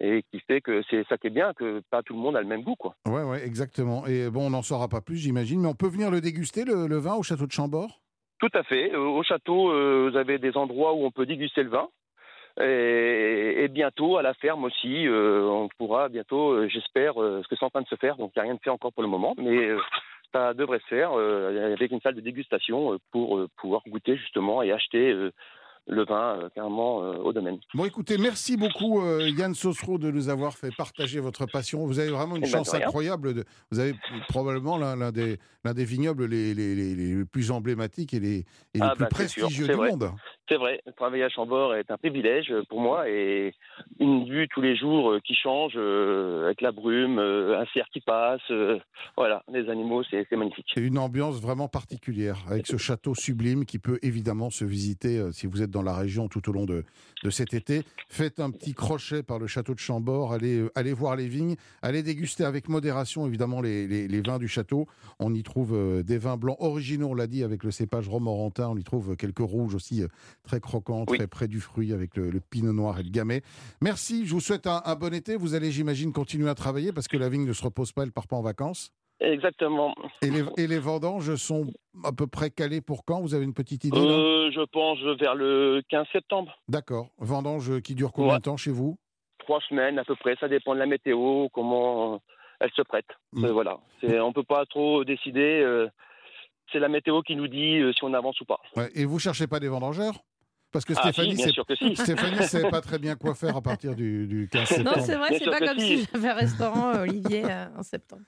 [0.00, 2.40] et qui fait que c'est ça qui est bien, que pas tout le monde a
[2.40, 2.96] le même goût, quoi.
[3.06, 4.06] Ouais, ouais, exactement.
[4.08, 6.88] Et bon, on n'en saura pas plus, j'imagine, mais on peut venir le déguster, le,
[6.88, 8.00] le vin, au château de Chambord?
[8.40, 8.94] Tout à fait.
[8.94, 11.88] Au château, euh, vous avez des endroits où on peut déguster le vin.
[12.60, 17.46] Et, et bientôt, à la ferme aussi, euh, on pourra bientôt, euh, j'espère, euh, parce
[17.48, 18.92] que c'est en train de se faire, donc il n'y a rien de fait encore
[18.92, 19.70] pour le moment, mais
[20.32, 25.12] ça devrait se faire avec une salle de dégustation pour pouvoir goûter justement et acheter
[25.90, 27.58] le vin carrément au domaine.
[27.72, 31.86] Bon, écoutez, merci beaucoup Yann Sosro de nous avoir fait partager votre passion.
[31.86, 33.32] Vous avez vraiment une Eh ben, chance incroyable.
[33.32, 33.94] De, vous avez
[34.28, 38.38] probablement l'un des, vignobles les, les, les- les plus emblématiques et les,
[38.74, 39.90] et Ah, plus bah, sûr, prestigieux du vrai.
[39.92, 40.10] monde.
[40.48, 43.52] C'est vrai, travailler à Chambord est un privilège pour moi et
[44.00, 47.86] une vue tous les jours euh, qui change euh, avec la brume, euh, un cerf
[47.92, 48.40] qui passe,
[49.16, 50.64] voilà, les animaux, c'est magnifique.
[50.74, 55.46] C'est une ambiance vraiment particulière, avec ce château sublime qui peut évidemment se visiter si
[55.46, 56.82] vous êtes dans la région tout au long de,
[57.24, 57.82] de cet été.
[58.08, 62.02] Faites un petit crochet par le château de Chambord, allez, allez voir les vignes, allez
[62.02, 64.86] déguster avec modération évidemment les, les- les vins du château.
[65.18, 68.68] On y trouve des vins blancs originaux, on l'a dit, avec le cépage romorantin.
[68.70, 70.02] On y trouve quelques rouges aussi
[70.44, 71.18] très croquants, Oui.
[71.18, 73.42] très près du fruit, avec le, le pinot noir et le gamay.
[73.82, 75.36] Merci, je vous souhaite un, un bon été.
[75.36, 78.12] Vous allez, j'imagine, continuer à travailler parce que la vigne ne se repose pas, elle
[78.12, 78.92] part pas en vacances.
[79.20, 79.94] Exactement.
[80.22, 81.66] Et les, et les vendanges sont
[82.04, 83.20] à peu près calées pour quand?
[83.20, 86.56] Vous avez une petite idée Euh, je pense vers le 15 septembre.
[86.68, 87.08] D'accord.
[87.18, 88.38] Vendanges qui durent combien Ouais.
[88.38, 88.96] de temps chez vous?
[89.40, 92.18] Trois semaines à peu près, ça dépend de la météo, comment euh,
[92.60, 93.06] elle se prête.
[93.32, 93.46] Mm.
[93.46, 93.78] Euh, voilà,
[94.22, 95.62] on peut pas trop décider.
[95.64, 95.88] euh,
[96.72, 98.58] c'est la météo qui nous dit euh, si on avance ou pas.
[98.76, 100.14] Ouais, Et vous cherchez pas des vendangeurs?
[100.70, 101.96] Parce que Ah si, Stéphanie, que si.
[101.96, 104.96] Stéphanie ne savait pas très bien quoi faire à partir du, du 15 septembre.
[104.98, 106.00] Non, c'est vrai, c'est pas comme si.
[106.00, 108.22] si j'avais un restaurant, euh, Olivier, euh, en septembre.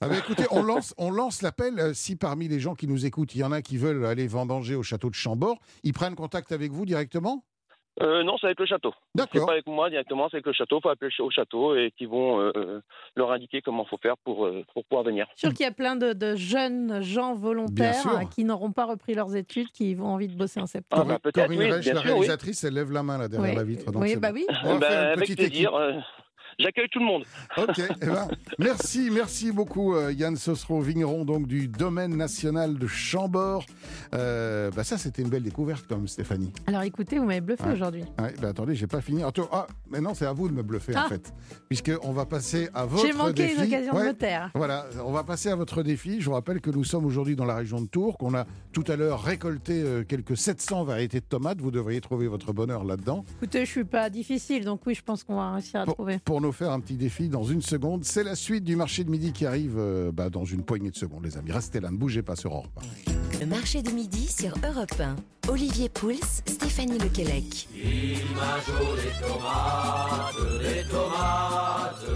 [0.00, 1.94] Ah bah écoutez, on lance, on lance l'appel.
[1.94, 4.74] Si parmi les gens qui nous écoutent, il y en a qui veulent aller vendanger
[4.74, 7.44] au château de Chambord, ils prennent contact avec vous directement?
[8.02, 8.92] Euh, non, c'est avec le château.
[9.14, 9.46] C'est D'accord.
[9.46, 10.78] pas avec moi directement, c'est avec le château.
[10.78, 12.80] Il faut appeler au château et qui vont euh,
[13.14, 15.26] leur indiquer comment faut faire pour, euh, pour pouvoir venir.
[15.34, 19.14] sûr qu'il y a plein de, de jeunes gens volontaires euh, qui n'auront pas repris
[19.14, 21.04] leurs études, qui vont envie de bosser en septembre.
[21.06, 22.10] Ah bah, peut-être, Corinne oui, Reich, la sûr, oui.
[22.12, 23.56] réalisatrice, elle lève la main là derrière Oui.
[23.56, 23.90] la vitre.
[23.90, 24.40] donc oui, bah bon.
[24.40, 24.46] oui.
[24.64, 25.70] On va Ben, faire une avec petite plaisir.
[25.90, 26.04] équipe.
[26.58, 27.24] J'accueille tout le monde.
[27.58, 32.86] Ok, eh ben, merci, merci beaucoup euh, Yann Sosro, vigneron donc du domaine national de
[32.86, 33.66] Chambord.
[34.14, 36.50] Euh, bah ça c'était une belle découverte comme Stéphanie.
[36.66, 37.72] Alors écoutez, vous m'avez bluffé Ouais.
[37.74, 38.04] aujourd'hui.
[38.18, 39.22] Ouais, bah attendez, j'ai pas fini.
[39.22, 41.08] Attends, ah, mais non, c'est à vous de me bluffer en Ah.
[41.10, 41.30] fait,
[41.68, 43.56] puisque on va passer à votre J'ai manqué défi.
[43.56, 44.50] une occasion Ouais, de me taire.
[44.54, 46.20] Voilà, on va passer à votre défi.
[46.22, 48.84] Je vous rappelle que nous sommes aujourd'hui dans la région de Tours, qu'on a tout
[48.88, 51.60] à l'heure récolté euh, quelques 700 variétés de tomates.
[51.60, 53.26] Vous devriez trouver votre bonheur là-dedans.
[53.42, 56.18] Écoutez, je suis pas difficile, donc oui, je pense qu'on va réussir à Pour, trouver.
[56.24, 59.10] pour nous faire un petit défi dans une seconde, c'est la suite du marché de
[59.10, 61.50] midi qui arrive euh, bah, dans une poignée de secondes, les amis.
[61.50, 62.80] Restez là, ne bougez pas sur Europe.
[63.40, 65.16] Le marché de midi sur Europe 1.
[65.50, 66.14] Olivier Pouls,
[66.46, 67.68] Stéphanie Lequelec.
[67.74, 68.14] Les
[69.20, 72.06] tomates, les tomates,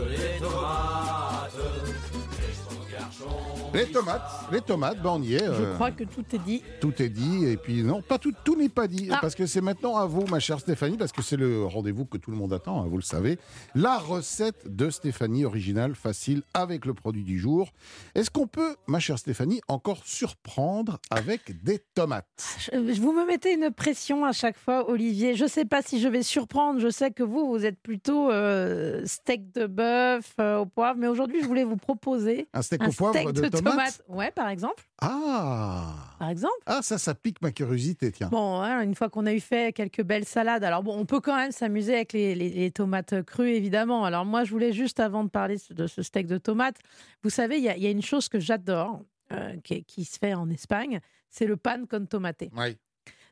[3.72, 5.38] bah, on y est.
[5.38, 6.62] Je euh, crois que tout est dit.
[6.80, 9.18] Tout est dit, et puis non, pas tout, tout n'est pas dit, Ah.
[9.20, 12.18] parce que c'est maintenant à vous, ma chère Stéphanie, parce que c'est le rendez-vous que
[12.18, 13.38] tout le monde attend, hein, vous le savez.
[13.74, 17.70] La recette de Stéphanie, originale, facile, avec le produit du jour.
[18.14, 22.26] Est-ce qu'on peut, ma chère Stéphanie, encore surprendre avec des tomates?
[22.58, 25.34] Je- Vous me mettez une pression à chaque fois, Olivier.
[25.34, 26.80] Je ne sais pas si je vais surprendre.
[26.80, 30.98] Je sais que vous, vous êtes plutôt euh, steak de bœuf euh, au poivre.
[30.98, 33.59] Mais aujourd'hui, je voulais vous proposer Un steak un au poivre steak de, de tomates
[33.62, 34.02] tomates.
[34.08, 34.84] Ouais, par exemple.
[35.00, 36.54] Ah Par exemple.
[36.66, 38.28] Ah, ça, ça pique ma curiosité, tiens.
[38.28, 41.20] Bon, hein, une fois qu'on a eu fait quelques belles salades, alors bon, on peut
[41.20, 44.04] quand même s'amuser avec les, les- les tomates crues, évidemment.
[44.04, 46.78] Alors moi, je voulais juste, avant de parler de ce steak de tomates,
[47.22, 50.04] vous savez, il y, a- il y a une chose que j'adore, euh, qui, qui
[50.04, 52.44] se fait en Espagne, c'est le pan con tomate.
[52.56, 52.76] Ouais.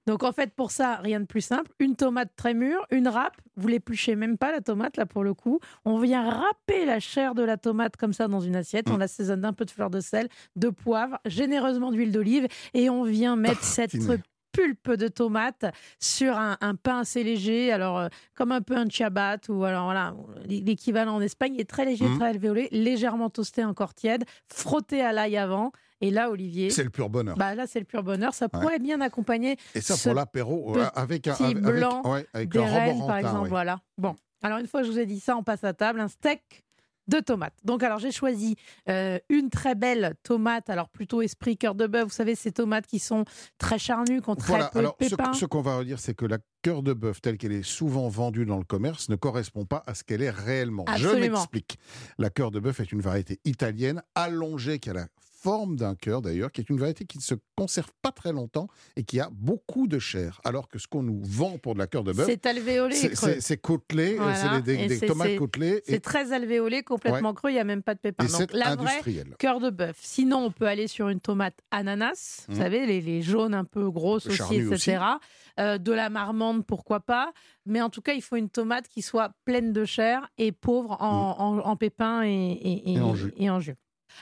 [0.09, 1.71] Donc en fait, pour ça, rien de plus simple.
[1.79, 3.37] Une tomate très mûre, une râpe.
[3.57, 5.61] Vous l'épluchez même pas la tomate là pour le coup.
[5.85, 8.89] On vient râper la chair de la tomate comme ça dans une assiette.
[8.89, 13.03] On l'assaisonne d'un peu de fleur de sel, de poivre, généreusement d'huile d'olive et on
[13.03, 14.23] vient mettre cette Tartiner.
[14.53, 15.67] Pulpe de tomate
[16.01, 19.85] sur un, un pain assez léger, alors euh, comme un peu un ciabat ou alors
[19.85, 20.15] voilà
[20.47, 22.19] l'équivalent en Espagne est très léger, Mhm.
[22.19, 25.73] très alvéolé, légèrement toasté encore tiède, frotté à l'ail avant.
[26.01, 27.37] Et là, Olivier, C'est le pur bonheur.
[27.37, 28.33] bah là c'est le pur bonheur.
[28.33, 28.61] Ça Ouais.
[28.61, 32.49] pourrait bien accompagner et ça, pour l'apéro, petit euh, avec un avec, blanc ouais, avec
[32.51, 33.43] des rennes, par exemple.
[33.43, 33.49] ouais.
[33.49, 33.81] Voilà.
[33.99, 35.99] Bon, alors une fois que je vous ai dit ça, on passe à table.
[36.01, 36.65] Un steak
[37.09, 37.55] de tomates.
[37.65, 38.57] Donc alors j'ai choisi
[38.89, 42.05] euh, une très belle tomate, alors plutôt esprit cœur de bœuf.
[42.05, 43.25] Vous savez ces tomates qui sont
[43.59, 45.33] très charnues, qui ont très Voilà, peu alors de ce, pépins.
[45.33, 48.45] ce qu'on va redire, c'est que la cœur de bœuf, telle qu'elle est souvent vendue
[48.47, 50.85] dans le commerce, ne correspond pas à ce qu'elle est réellement.
[50.97, 51.79] Je m'explique.
[52.19, 55.07] La cœur de bœuf est une variété italienne, allongée, qui a la
[55.43, 58.69] forme d'un cœur d'ailleurs, qui est une variété qui ne se conserve pas très longtemps
[58.97, 60.41] et qui a beaucoup de chair.
[60.45, 63.57] Alors que ce qu'on nous vend pour de la cœur de bœuf, C'est alvéolé c'est-
[63.61, 67.61] côtelé, Voilà, c'est des, des- tomates côtelées C'est et, très alvéolé, complètement creux, il n'y
[67.61, 68.25] a même pas de pépins.
[68.27, 69.01] et Donc la vraie
[69.39, 69.97] cœur de bœuf.
[70.01, 72.61] Sinon, on peut aller sur une tomate ananas, vous Mhm.
[72.63, 74.99] savez, les, les jaunes un peu grosses aussi, etc.
[75.61, 77.33] Euh, de la marmande, pourquoi pas.
[77.67, 80.97] Mais en tout cas, il faut une tomate qui soit pleine de chair et pauvre
[81.01, 83.15] en, en- en pépins et en
[83.61, 83.75] jus.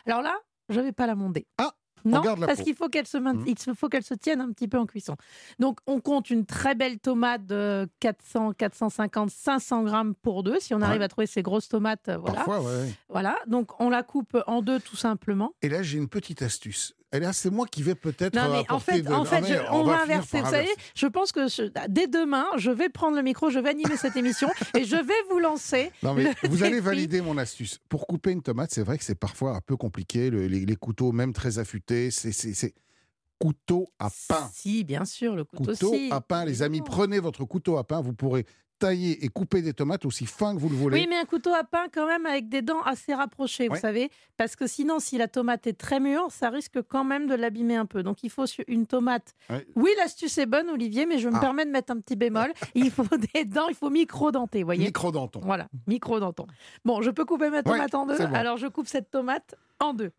[0.07, 0.37] Alors là,
[0.69, 1.47] je ne vais pas l'amender.
[1.59, 1.73] Ah,
[2.05, 3.45] non, parce qu'il faut qu'elle se, Mhm.
[3.47, 5.17] il faut qu'elle se tienne un petit peu en cuisson.
[5.59, 10.61] Donc, on compte une très belle tomate de 400, 450, 500 grammes pour deux.
[10.61, 11.05] Si on arrive Ouais.
[11.05, 12.37] à trouver ces grosses tomates, euh, voilà.
[12.37, 12.93] Parfois, ouais.
[13.09, 13.37] Voilà.
[13.49, 15.53] Donc, on la coupe en deux tout simplement.
[15.63, 16.95] Et là, j'ai une petite astuce.
[17.13, 18.35] Elle est assez moi qui vais peut-être.
[18.35, 20.41] Non, mais en fait, de- en fait je- on, va inverser.
[20.41, 23.71] Vous savez, je pense que je- dès demain, je vais prendre le micro, je vais
[23.71, 25.91] animer cette émission et je vais vous lancer.
[26.03, 27.79] Non, mais vous allez valider mon astuce.
[27.89, 30.31] Pour couper une tomate, c'est vrai que c'est parfois un peu compliqué.
[30.31, 32.75] le- les, les couteaux, même très affûtés, c'est- c'est c'est
[33.39, 34.49] couteau à pain.
[34.53, 36.09] Si, bien sûr, le couteau, Couteau si.
[36.11, 38.01] à pain, les amis, prenez votre couteau à pain.
[38.01, 38.47] Vous pourrez
[38.79, 40.99] tailler et couper des tomates aussi fin que vous le voulez.
[41.01, 44.11] Oui, mais un couteau à pain quand même avec des dents assez rapprochées, vous savez,
[44.37, 47.77] parce que sinon, si la tomate est très mûre, ça risque quand même de l'abîmer
[47.77, 48.03] un peu.
[48.03, 49.35] Donc, il faut une tomate.
[49.51, 49.67] Ouais.
[49.77, 51.41] Oui, l'astuce est bonne, Olivier, mais je me Ah.
[51.41, 52.53] permets de mettre un petit bémol.
[52.75, 54.85] Il faut des dents, il faut micro-denter, vous voyez.
[54.87, 55.41] Micro-denton.
[55.43, 56.47] Voilà, micro-denton.
[56.85, 58.19] Bon, je peux couper ma Ouais, tomate en deux.
[58.19, 58.35] bon.
[58.35, 60.11] Alors, je coupe cette tomate en deux.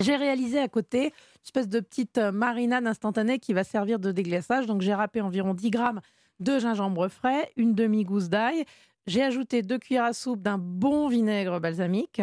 [0.00, 1.10] J'ai réalisé à côté une
[1.44, 4.66] espèce de petite euh, marinade instantanée qui va servir de déglaçage.
[4.66, 6.00] Donc, j'ai râpé environ 10 grammes
[6.40, 8.64] de gingembre frais, une demi-gousse d'ail.
[9.06, 12.20] J'ai ajouté deux cuillères à soupe d'un bon vinaigre balsamique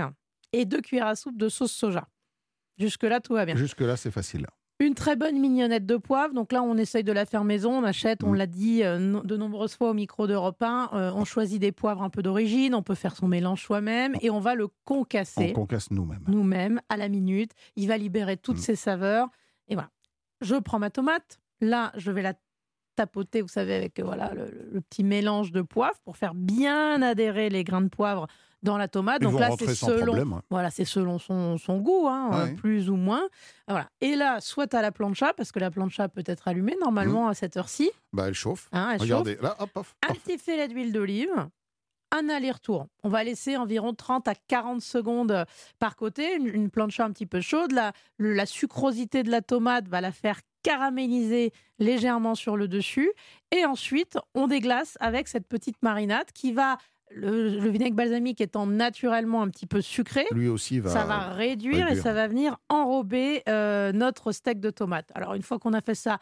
[0.53, 2.07] et deux cuillères à soupe de sauce soja.
[2.77, 3.55] Jusque-là, tout va bien.
[3.55, 4.47] Jusque-là, c'est facile.
[4.81, 6.33] Une très bonne mignonnette de poivre.
[6.33, 7.71] Donc là, on essaye de la faire maison.
[7.79, 8.35] On achète, on Mm.
[8.35, 10.89] l'a dit euh, de nombreuses fois au micro d'Europe 1.
[10.93, 12.75] euh, on choisit des poivres un peu d'origine.
[12.75, 16.25] On peut faire son mélange soi-même et on va le On concasser concasse nous-mêmes.
[16.27, 17.51] nous-mêmes à la minute.
[17.77, 18.61] Il va libérer toutes Mm.
[18.61, 19.29] ses saveurs.
[19.69, 19.89] Et voilà.
[20.41, 21.39] Je prends ma tomate.
[21.61, 22.33] Là, je vais la
[22.95, 27.49] tapoter, vous savez, avec euh, voilà le, petit mélange de poivre pour faire bien adhérer
[27.49, 28.27] les grains de poivre
[28.63, 29.19] dans la tomate.
[29.21, 30.33] Ils Donc là, c'est selon, problème.
[30.33, 30.39] ouais.
[30.49, 32.51] voilà, c'est selon son, son goût, hein, Ouais.
[32.51, 33.27] euh, plus ou moins.
[33.67, 33.89] Voilà.
[34.01, 37.33] Et là, soit à la plancha, parce que la plancha peut être allumée normalement à
[37.35, 37.91] cette heure-ci.
[38.13, 38.67] Bah, elle chauffe.
[38.71, 39.01] hein, elle chauffe.
[39.01, 39.85] Regardez, là, hop, hop.
[40.09, 41.29] Un petit filet d'huile d'olive,
[42.11, 42.87] un aller-retour.
[43.03, 45.45] On va laisser environ 30 à 40 secondes
[45.79, 47.71] par côté, une, plancha un petit peu chaude.
[48.19, 53.11] La sucrosité de la tomate va la faire caraméliser légèrement sur le dessus.
[53.55, 56.77] Et ensuite, on déglace avec cette petite marinade qui va,
[57.11, 60.89] le, le vinaigre balsamique étant naturellement un petit peu sucré, Lui aussi va.
[60.89, 65.09] ça va réduire, et ça va venir enrober euh, notre steak de tomate.
[65.13, 66.17] Alors, une fois qu'on a fait ça,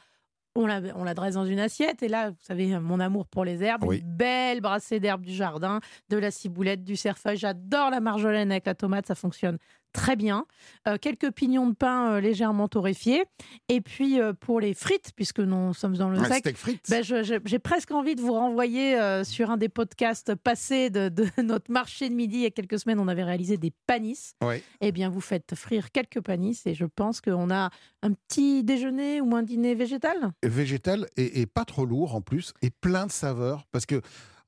[0.55, 2.03] on la, on la dresse dans une assiette.
[2.03, 4.01] Et là, vous savez, mon amour pour les herbes, Oui.
[4.01, 5.79] une belle brassée d'herbes du jardin,
[6.09, 7.37] de la ciboulette, du cerfeuil.
[7.37, 9.57] J'adore la marjolaine avec la tomate, ça fonctionne
[9.93, 10.45] très bien.
[10.87, 13.23] Euh, quelques pignons de pain euh, légèrement torréfiés.
[13.69, 16.89] Et puis, euh, pour les frites, puisque nous sommes dans le Un frites.
[16.89, 21.71] ben, j'ai presque envie de vous renvoyer sur un des podcasts passés de, de notre
[21.71, 22.37] marché de midi.
[22.37, 24.33] Il y a quelques semaines, on avait réalisé des panisses.
[24.43, 24.61] Ouais.
[24.81, 27.69] Eh bien, vous faites frire quelques panisses et je pense qu'on a
[28.01, 30.31] un petit déjeuner ou un dîner végétal?
[30.43, 34.01] végétal et, et pas trop lourd en plus et plein de saveurs parce que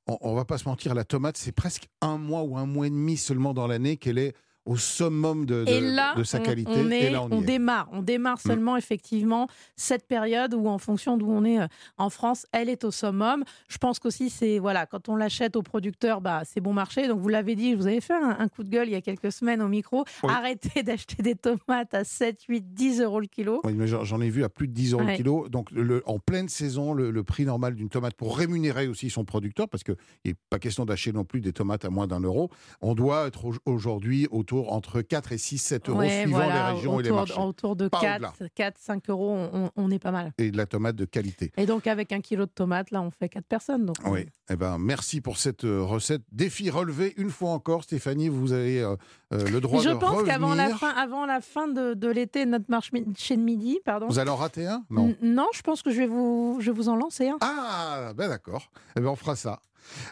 [0.07, 2.87] on, on va pas se mentir la tomate c'est presque un mois ou un mois
[2.87, 4.33] et demi seulement dans l'année qu'elle est
[4.65, 7.87] au summum de, de- et là, de sa qualité on, est- et là on, démarre.
[7.91, 8.47] On démarre Mm.
[8.47, 12.83] seulement effectivement cette période où, en fonction d'où on est euh, en France, elle est
[12.83, 13.43] au summum.
[13.67, 17.07] Je pense qu'aussi, c'est voilà, quand on l'achète au producteur, bah, c'est bon marché.
[17.07, 19.01] Donc, vous l'avez dit, vous avez fait un, un coup de gueule il y a
[19.01, 20.03] quelques semaines au micro.
[20.23, 20.31] Oui.
[20.33, 23.61] Arrêtez d'acheter des tomates à 7, 8, 10 euros le kilo.
[23.63, 25.47] Oui, j'en ai vu à plus de 10 euros le kilo.
[25.49, 29.25] Donc, le- en pleine saison, le, le prix normal d'une tomate pour rémunérer aussi son
[29.25, 32.49] producteur, parce qu'il n'est pas question d'acheter non plus des tomates à moins d'un euro,
[32.81, 36.69] on doit être au- aujourd'hui autour entre 4 et 6, 7 euros, Ouais, suivant voilà,
[36.71, 37.33] les régions et les marchés.
[37.39, 38.49] autour de Pas 4, au-delà.
[38.55, 40.31] 4, 5 euros, on, on est pas mal.
[40.37, 41.51] Et de la tomate de qualité.
[41.57, 43.85] Et donc, avec un kilo de tomates, là, on fait 4 personnes.
[43.85, 46.21] Donc, Oui, eh ben, merci pour cette euh, recette.
[46.31, 48.95] Défi relevé une fois encore, Stéphanie, vous avez euh,
[49.33, 50.79] euh, le droit je de pense qu'avant la revenir.
[50.79, 54.07] fin, avant la fin de, de l'été, notre marché de midi, pardon.
[54.07, 54.83] Vous allez en rater un?
[54.89, 55.07] Non.
[55.07, 57.37] N- non, je pense que je vais vous, je vous en lancer un.
[57.41, 58.69] Ah, ben d'accord.
[58.95, 59.59] Eh ben, on fera ça.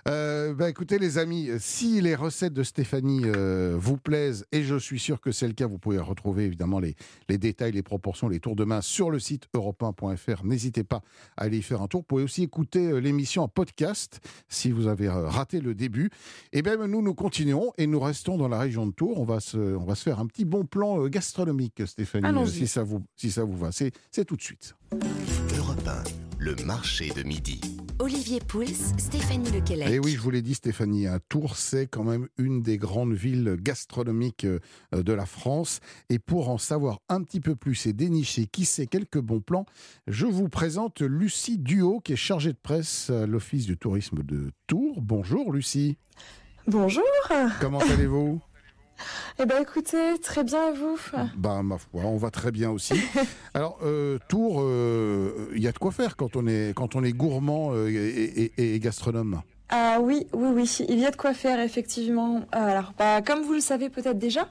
[0.08, 4.76] Euh, ben écoutez les amis, si les recettes de Stéphanie euh, vous plaisent, et je
[4.76, 6.96] suis sûr que c'est le cas, vous pouvez retrouver évidemment les,
[7.30, 10.44] les détails, les proportions, les tours de main sur le site europe1.fr.
[10.44, 11.02] N'hésitez pas
[11.38, 12.02] à aller y faire un tour.
[12.02, 16.10] Vous pouvez aussi écouter euh, l'émission en podcast si vous avez euh, raté le début.
[16.52, 19.20] Et bien nous, nous continuons et nous restons dans la région de Tours.
[19.20, 22.68] On va se, on va se faire un petit bon plan euh, gastronomique, Stéphanie, si
[22.68, 23.72] ça vous, si ça vous va.
[23.72, 24.76] C'est c'est tout de suite.
[25.58, 27.62] Europe 1, le marché de midi.
[28.00, 28.66] Olivier Pouls,
[28.98, 29.88] Stéphanie Lequelec.
[29.88, 32.78] Et Eh oui, je vous l'ai dit, Stéphanie, hein, Tours, c'est quand même une des
[32.78, 34.60] grandes villes gastronomiques euh,
[34.92, 35.80] de la France.
[36.10, 39.66] Et pour en savoir un petit peu plus et dénicher qui sait quelques bons plans,
[40.08, 44.52] je vous présente Lucie Duo, qui est chargée de presse à l'Office du tourisme de
[44.68, 45.02] Tours.
[45.02, 45.98] Bonjour, Lucie.
[46.68, 47.06] Bonjour.
[47.62, 48.42] Comment allez-vous?
[49.40, 50.98] Eh ben écoutez, très bien et vous
[51.36, 52.94] Bah, ma foi, on va très bien aussi.
[53.54, 57.04] Alors, euh, Tours, euh, il y a de quoi faire quand on est, quand on
[57.04, 59.42] est gourmand euh, et, et- et gastronome.
[59.70, 62.42] Ah oui, oui, oui, il y a de quoi faire effectivement.
[62.52, 64.48] Alors, bah, comme vous le savez peut-être déjà,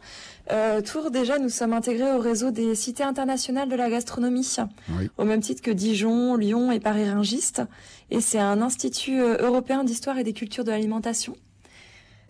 [0.84, 4.57] Tours déjà nous sommes intégrés au réseau des cités internationales de la gastronomie,
[4.99, 5.09] Oui.
[5.18, 7.62] au même titre que Dijon, Lyon et Paris-Ringiste.
[8.11, 11.36] Et c'est un institut européen d'histoire et des cultures de l'alimentation.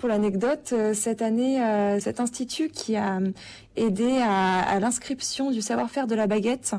[0.03, 3.21] Pour l'anecdote, euh, cette année, euh, cet institut qui a
[3.77, 6.75] aider à, à l'inscription du savoir-faire de la baguette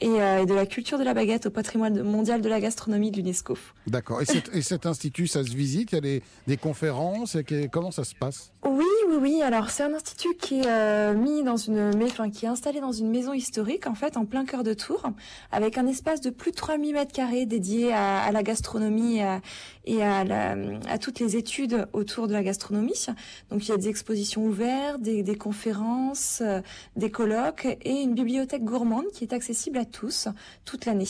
[0.00, 3.10] et, euh, et de la culture de la baguette au patrimoine mondial de la gastronomie
[3.10, 3.56] de l'UNESCO.
[3.86, 4.20] D'accord.
[4.22, 5.92] Et, cet- et cet institut, ça se visite?
[5.92, 7.34] Il y a des, des conférences?
[7.36, 8.52] Et Comment ça se passe?
[8.64, 9.42] Oui, oui, oui.
[9.42, 12.80] Alors, c'est un institut qui est euh, mis dans une, mais, enfin, qui est installé
[12.80, 15.10] dans une maison historique, en fait, en plein cœur de Tours,
[15.52, 19.22] avec un espace de plus de 3000 mètres carrés dédié à, à la gastronomie et,
[19.22, 19.40] à,
[19.84, 20.56] et à, la-
[20.88, 23.06] à toutes les études autour de la gastronomie.
[23.50, 26.60] Donc, il y a des expositions ouvertes, des, des conférences, euh,
[26.96, 30.28] des colloques et une bibliothèque gourmande qui est accessible à tous
[30.64, 31.04] toute l'année.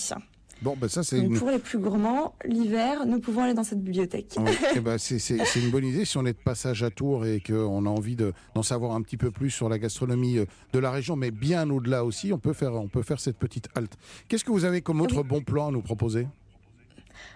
[0.62, 1.38] Bon, ben ça, c'est une...
[1.38, 4.36] pour les plus gourmands, l'hiver, nous pouvons aller dans cette bibliothèque.
[4.76, 5.20] Eh ben, c'est
[5.56, 8.32] une bonne idée si on est de passage à Tours et qu'on a envie de-
[8.54, 11.68] d'en savoir un petit peu plus sur la gastronomie euh, de la région, mais bien
[11.70, 13.96] au-delà aussi, on peut faire, on peut faire cette petite halte.
[14.28, 16.26] Qu'est-ce que vous avez comme autre bon plan à nous proposer?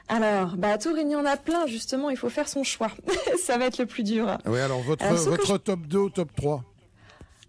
[0.08, 2.90] Alors, bah, à Tours, il y en a plein, justement, il faut faire son choix.
[3.44, 4.38] Ça va être le plus dur.
[4.46, 6.64] Oui, alors votre, Alors, ce que votre top 2 ou top 3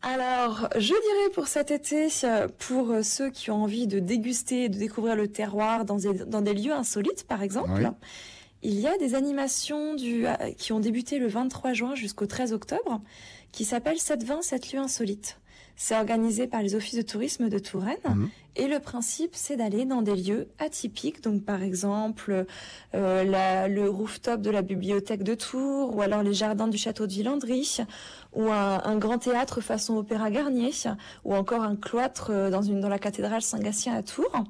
[0.01, 4.69] Alors, je dirais pour cet été, euh, pour ceux qui ont envie de déguster et
[4.69, 7.85] de découvrir le terroir dans des, dans des lieux insolites, par exemple, Oui.
[8.63, 12.53] il y a des animations du, euh, qui ont débuté le 23 juin jusqu'au 13
[12.53, 13.01] octobre,
[13.51, 15.37] qui s'appellent 720, 7 lieux insolites.
[15.75, 17.95] C'est organisé par les offices de tourisme de Touraine.
[18.05, 18.29] Mhm.
[18.57, 22.45] Et le principe, c'est d'aller dans des lieux atypiques, donc par exemple
[22.95, 27.07] euh, la- le rooftop de la bibliothèque de Tours, ou alors les jardins du château
[27.07, 27.77] de Villandry,
[28.33, 30.71] ou un, un grand théâtre façon Opéra Garnier,
[31.25, 34.43] ou encore un cloître euh, dans, une, dans la cathédrale Saint-Gatien à Tours.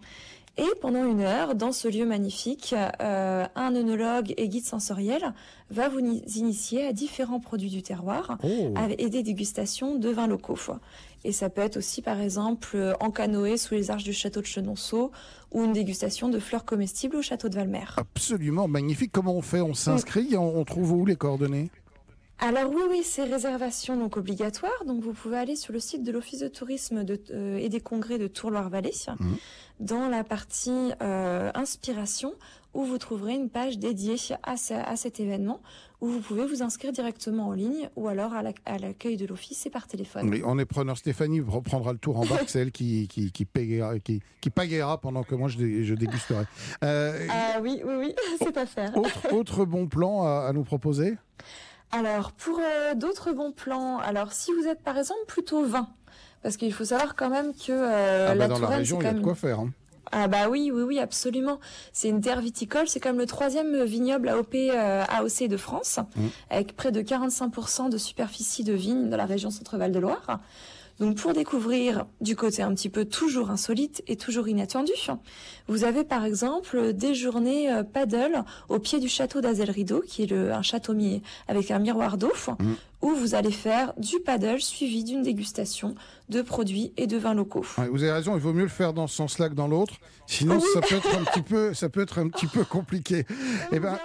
[0.57, 5.33] Et pendant une heure, dans ce lieu magnifique, euh, un œnologue et guide sensoriel
[5.69, 8.73] va vous ni- initier à différents produits du terroir Oh.
[8.75, 10.57] avec- et des dégustations de vins locaux.
[11.23, 14.41] Et ça peut être aussi, par exemple, euh, en canoë sous les arches du château
[14.41, 15.11] de Chenonceau
[15.51, 17.85] ou une dégustation de fleurs comestibles au château de Valmer.
[17.95, 19.11] Absolument magnifique.
[19.13, 19.61] Comment on fait?
[19.61, 20.35] On s'inscrit?
[20.35, 21.69] On, on trouve où les coordonnées?
[22.41, 24.71] Alors oui, oui, c'est réservation donc obligatoire.
[24.87, 27.81] Donc vous pouvez aller sur le site de l'Office de tourisme de- euh, et des
[27.81, 29.35] congrès de Tours-Loire-Vallée, Mhm.
[29.81, 32.33] dans la partie euh, inspiration,
[32.73, 35.59] où vous trouverez une page dédiée à, ce- à cet événement,
[35.99, 39.25] où vous pouvez vous inscrire directement en ligne ou alors à la- à l'accueil de
[39.25, 40.29] l'office et par téléphone.
[40.29, 40.97] Oui, On est preneur.
[40.97, 45.01] Stéphanie reprendra le tour en barque, c'est elle qui, qui, qui, payera, qui, qui pagayera
[45.01, 46.45] pendant que moi je, dé- je dégusterai.
[46.85, 48.95] Euh, Ah oui, oui, oui, c'est à faire.
[48.95, 51.15] autre, autre bon plan à, à nous proposer?
[51.91, 55.87] Alors, pour euh, d'autres bons plans, alors si vous êtes par exemple plutôt vin,
[56.43, 58.97] parce qu'il faut savoir quand même que euh, Ah bah, la Dans la Touraine, région,
[58.99, 59.59] c'est il y a de quoi faire.
[59.59, 59.69] hein.
[60.11, 61.59] Ah bah oui, oui, oui, absolument.
[61.93, 66.27] C'est une terre viticole, c'est comme le troisième vignoble AOP, euh, AOC de France, Mmh.
[66.49, 70.39] avec près de 45% de superficie de vignes dans la région Centre-Val de Loire.
[70.99, 74.91] Donc pour découvrir du côté un petit peu toujours insolite et toujours inattendu,
[75.67, 80.25] vous avez par exemple des journées euh, paddle au pied du château d'Azel-Rideau, qui est
[80.31, 82.73] le, un château mi- avec un miroir d'eau, Mmh.
[83.01, 85.95] où vous allez faire du paddle suivi d'une dégustation
[86.29, 87.65] de produits et de vins locaux.
[87.77, 89.95] Ouais, vous avez raison, il vaut mieux le faire dans ce sens-là que dans l'autre.
[90.27, 93.25] Sinon, ça peut être un petit peu, ça peut être un petit peu compliqué.
[93.71, 93.97] Eh ben,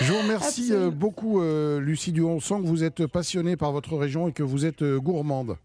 [0.00, 2.34] je vous remercie euh, beaucoup, euh, Lucie Duhon.
[2.36, 5.56] On sent que vous êtes passionnée par votre région et que vous êtes euh, gourmande.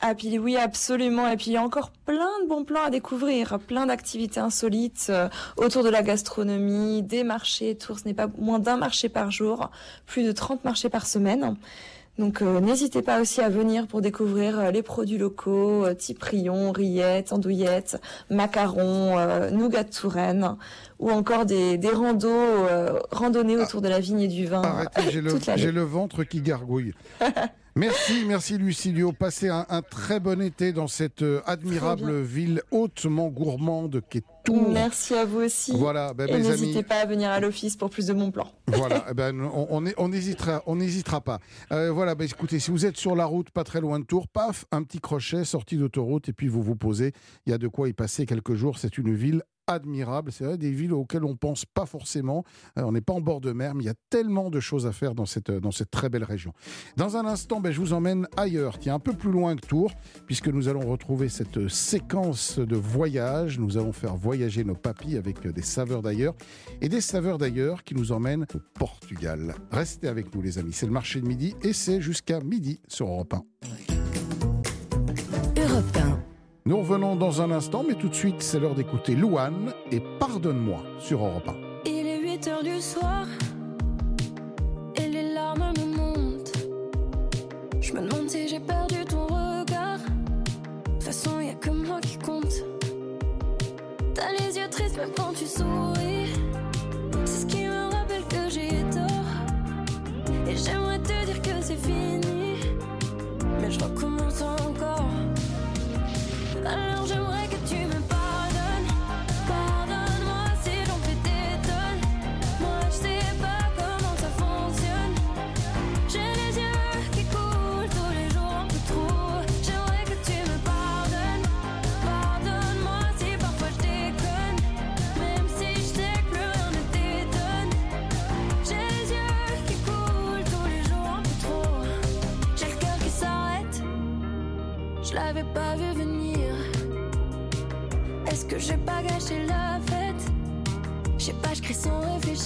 [0.00, 2.90] Ah puis oui absolument et puis il y a encore plein de bons plans à
[2.90, 5.10] découvrir, plein d'activités insolites
[5.56, 9.70] autour de la gastronomie, des marchés, Tours ce n'est pas moins d'un marché par jour,
[10.04, 11.56] plus de 30 marchés par semaine.
[12.18, 16.22] Donc euh, n'hésitez pas aussi à venir pour découvrir euh, les produits locaux, euh, type
[16.22, 19.16] rillons, rillettes, andouillettes, macarons,
[19.50, 20.56] nougat de Touraine,
[21.04, 24.62] ou encore des, des randos, euh, randonnées autour de la vigne et du vin.
[24.62, 26.94] Arrêtez, j'ai le, j'ai ventre qui gargouille.
[27.76, 29.10] Merci, merci Lucilio.
[29.10, 34.70] Passez un, un très bon été dans cette euh, admirable ville hautement gourmande qu'est Tours.
[34.70, 35.72] Merci à vous aussi.
[35.76, 36.82] Voilà, ben, et mes n'hésitez amis.
[36.84, 38.46] pas à venir à l'office pour plus de bons plans.
[38.68, 41.40] Voilà, eh ben, on, est- on hésitera, on n'hésitera pas.
[41.72, 44.28] Euh, voilà, ben, écoutez, si vous êtes sur la route, pas très loin de Tours,
[44.28, 47.12] paf, un petit crochet, sortie d'autoroute, et puis vous vous posez.
[47.46, 48.78] Il y a de quoi y passer quelques jours.
[48.78, 50.32] C'est une ville admirable.
[50.32, 52.44] C'est vrai, des villes auxquelles on pense pas forcément.
[52.78, 54.86] Euh, on n'est pas en bord de mer, mais il y a tellement de choses
[54.86, 56.52] à faire dans cette, dans cette très belle région.
[56.96, 59.92] Dans un instant, ben, je vous emmène ailleurs, tiens, un peu plus loin que Tours,
[60.26, 63.58] puisque nous allons retrouver cette séquence de voyage.
[63.58, 66.34] Nous allons faire voyager nos papis avec des saveurs d'ailleurs,
[66.80, 69.54] et des saveurs d'ailleurs qui nous emmènent au Portugal.
[69.70, 70.72] Restez avec nous, les amis.
[70.72, 73.93] C'est le marché de midi, et c'est jusqu'à midi sur Europe 1.
[76.66, 76.70] Europe 1.
[76.70, 80.82] Nous revenons dans un instant, mais tout de suite, c'est l'heure d'écouter Louane et Pardonne-moi
[80.98, 81.54] sur Europe 1.
[81.86, 83.26] Il est 8 heures du soir
[84.96, 86.52] et les larmes me montent.
[87.80, 89.98] Je me demande si j'ai perdu ton regard.
[89.98, 92.64] De toute façon, y a que moi qui compte.
[94.14, 96.23] T'as les yeux tristes même quand tu souris.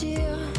[0.00, 0.57] Sans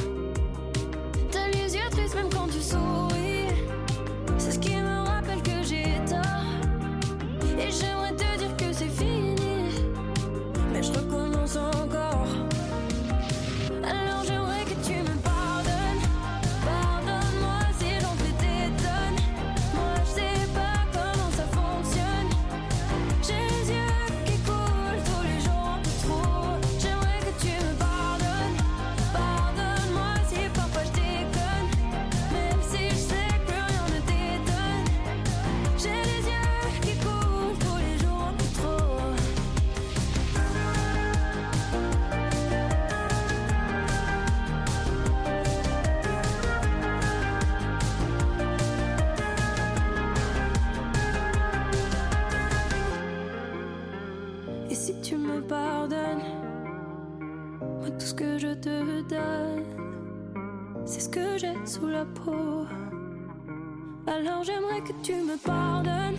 [64.07, 66.17] Alors j'aimerais que tu me pardonnes.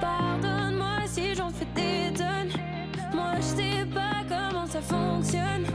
[0.00, 2.52] Pardonne-moi si j'en fais des tonnes.
[3.14, 5.66] Moi je sais pas comment ça fonctionne.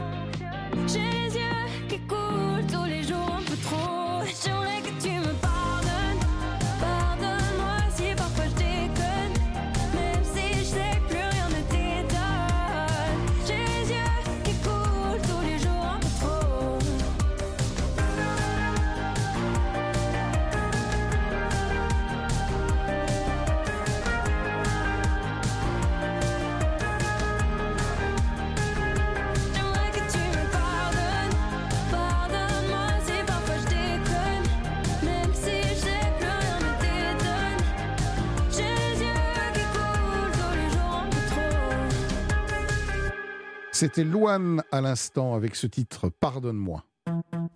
[43.82, 46.84] C'était Loane à l'instant avec ce titre Pardonne-moi.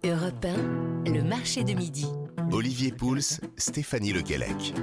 [0.05, 0.45] Europe
[1.07, 2.09] 1, le marché de midi.
[2.51, 4.74] Olivier Pouls, Stéphanie Le Guellec.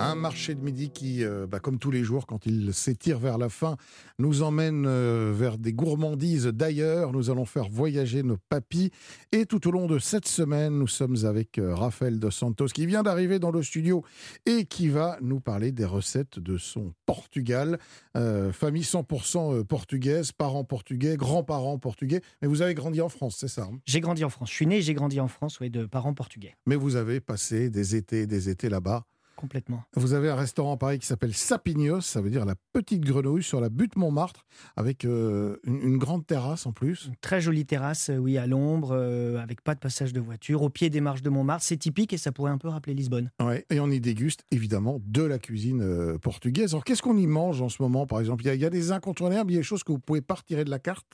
[0.00, 3.38] Un marché de midi qui, euh, bah, comme tous les jours, quand il s'étire vers
[3.38, 3.76] la fin,
[4.18, 7.12] nous emmène euh, vers des gourmandises d'ailleurs.
[7.12, 8.90] Nous allons faire voyager nos papis.
[9.30, 12.86] Et tout au long de cette semaine, nous sommes avec euh, Raphaël Dos Santos qui
[12.86, 14.02] vient d'arriver dans le studio
[14.44, 17.78] et qui va nous parler des recettes de son Portugal.
[18.14, 22.20] Famille 100% portugaise, parents portugais, grands-parents portugais.
[22.40, 23.78] Mais vous avez grandi en France, c'est ça hein?
[23.86, 24.50] J'ai grandi en France.
[24.50, 26.54] Je suis né et j'ai grandi en France, ouais, de parents portugais.
[26.66, 29.04] Mais vous avez passé des étés des étés là-bas.
[29.42, 29.82] Complètement.
[29.96, 33.42] Vous avez un restaurant à Paris qui s'appelle Sapignos, ça veut dire la petite grenouille
[33.42, 37.06] sur la butte Montmartre, avec euh, une, une grande terrasse en plus.
[37.08, 40.62] Une très jolie terrasse, euh, oui, à l'ombre, euh, avec pas de passage de voiture,
[40.62, 41.64] au pied des marches de Montmartre.
[41.64, 43.32] C'est typique et ça pourrait un peu rappeler Lisbonne.
[43.42, 46.74] Ouais, et on y déguste évidemment de la cuisine euh, portugaise.
[46.74, 48.44] Alors qu'est-ce qu'on y mange en ce moment par exemple?
[48.44, 49.98] Il y, a, il y a des incontournables, il y a des choses que vous
[49.98, 51.04] pouvez pas retirer de la carte?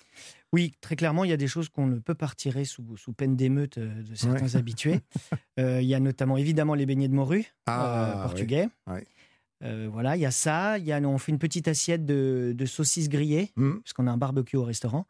[0.55, 3.13] Oui, très clairement, il y a des choses qu'on ne peut pas retirer sous, sous
[3.13, 4.57] peine d'émeute euh, de certains Ouais.
[4.57, 5.01] habitués.
[5.59, 8.69] Euh, il y a notamment évidemment les beignets de morue Ah, euh, portugais.
[8.87, 9.05] Ouais.
[9.65, 10.79] Euh, voilà, il y a ça.
[10.79, 13.79] Il y a, on fait une petite assiette de, de saucisses grillées, Mm.
[13.81, 15.07] parce qu'on a un barbecue au restaurant.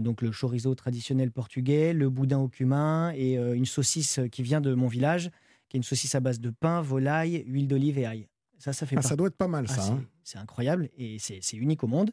[0.00, 4.72] Donc le chorizo traditionnel portugais, le boudin au cumin et une saucisse qui vient de
[4.72, 5.30] mon village,
[5.68, 8.28] qui est une saucisse à base de pain, volaille, huile d'olive et ail.
[8.56, 9.82] Ça, ça fait Ah, ça doit être pas mal Ah, ça.
[9.82, 10.02] c'est- hein.
[10.22, 12.12] c'est incroyable et c'est unique au monde.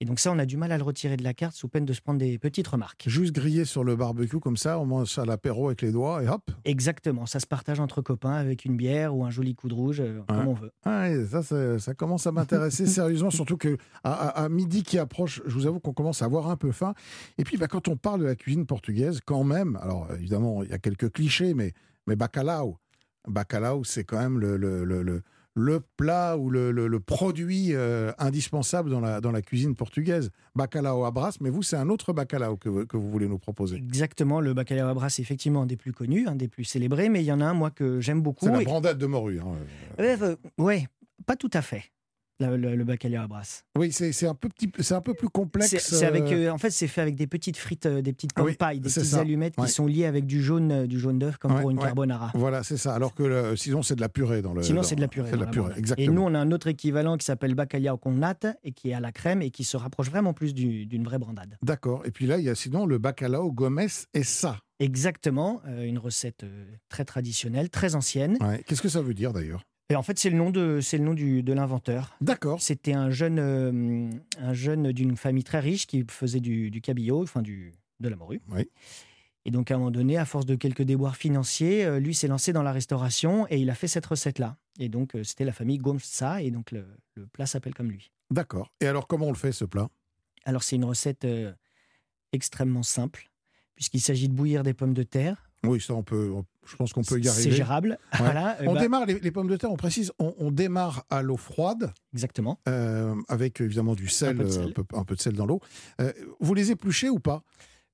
[0.00, 1.84] Et donc ça, on a du mal à le retirer de la carte sous peine
[1.84, 3.04] de se prendre des petites remarques.
[3.08, 6.22] Juste grillé sur le barbecue comme ça, on mange ça à l'apéro avec les doigts
[6.22, 6.50] et hop.
[6.64, 10.00] Exactement, ça se partage entre copains avec une bière ou un joli coup de rouge,
[10.00, 10.70] euh, comme on veut.
[10.84, 14.98] Ah, ça, ça, ça commence à m'intéresser sérieusement, surtout que à, à- à midi qui
[15.00, 16.94] approche, je vous avoue qu'on commence à avoir un peu faim.
[17.36, 20.70] Et puis, bah, quand on parle de la cuisine portugaise, quand même, alors évidemment, il
[20.70, 21.72] y a quelques clichés, mais,
[22.06, 22.78] mais bacalao,
[23.26, 25.22] bacalao, c'est quand même le, le, le, le-
[25.58, 30.30] le plat ou le, le- le produit euh, indispensable dans la, dans la cuisine portugaise.
[30.54, 33.38] Bacalao à brasse, mais vous, c'est un autre bacalao que, vous- que vous voulez nous
[33.38, 33.76] proposer.
[33.76, 37.08] Exactement, le bacalao à brasse est effectivement un des plus connus, un des plus célébrés,
[37.08, 38.46] mais il y en a un, moi, que j'aime beaucoup.
[38.46, 39.40] C'est la et- brandade de morue.
[39.40, 39.54] hein.
[40.00, 40.86] Euh, euh, ouais,
[41.26, 41.82] pas tout à fait.
[42.40, 43.64] La- le, le bacalhau à brasse.
[43.76, 45.74] Oui, c'est un, peu petit- c'est un peu plus complexe.
[45.78, 48.30] C'est avec, euh, euh, en fait, c'est fait avec des petites frites, euh, des petites
[48.36, 49.20] Ah oui, pailles, des petites ça.
[49.20, 49.66] allumettes Ouais.
[49.66, 51.84] qui sont liées avec du jaune, euh, du jaune d'œuf, comme ouais, pour une ouais.
[51.84, 52.30] carbonara.
[52.34, 52.94] Voilà, c'est ça.
[52.94, 54.62] Alors que le- sinon, c'est de la purée dans le.
[54.62, 55.30] Sinon, c'est de la purée.
[55.30, 55.78] C'est de la dans la purée, bande.
[55.78, 56.12] exactement.
[56.12, 58.94] Et nous, on a un autre équivalent qui s'appelle bacalhau con natte et qui est
[58.94, 61.56] à la crème et qui se rapproche vraiment plus du- d'une vraie brandade.
[61.62, 62.02] D'accord.
[62.06, 64.58] Et puis là, il y a sinon le bacalao Gomez et ça.
[64.80, 66.44] Exactement, une recette
[66.88, 68.38] très traditionnelle, très ancienne.
[68.66, 69.62] Qu'est-ce que ça veut dire d'ailleurs?
[69.90, 72.14] Et en fait, c'est le nom de, c'est le nom du, de l'inventeur.
[72.20, 72.60] D'accord.
[72.60, 77.22] C'était un jeune, euh, un jeune d'une famille très riche qui faisait du, du cabillaud,
[77.22, 78.42] enfin du, de la morue.
[78.50, 78.68] Oui.
[79.46, 82.28] Et donc, à un moment donné, à force de quelques déboires financiers, euh, lui s'est
[82.28, 84.58] lancé dans la restauration et il a fait cette recette-là.
[84.78, 86.84] Et donc, euh, c'était la famille Gomsa et donc le,
[87.14, 88.10] le plat s'appelle comme lui.
[88.30, 88.70] D'accord.
[88.82, 89.88] Et alors, comment on le fait ce plat?
[90.44, 91.26] Alors, c'est une recette
[92.32, 93.30] extrêmement simple,
[93.74, 95.50] puisqu'il s'agit de bouillir des pommes de terre.
[95.64, 96.30] Oui, ça, on peut.
[96.34, 97.50] on- je pense qu'on peut y C'est arriver.
[97.56, 97.98] gérable.
[98.12, 98.18] Ouais.
[98.18, 99.72] Voilà, euh, on bah- démarre les, les pommes de terre.
[99.72, 101.92] On précise, on, on démarre à l'eau froide.
[102.12, 102.60] Exactement.
[102.68, 104.68] euh, avec évidemment du sel, peu de euh, sel.
[104.68, 105.60] un peu, un peu de sel dans l'eau.
[106.00, 107.42] Euh, vous les épluchez ou pas?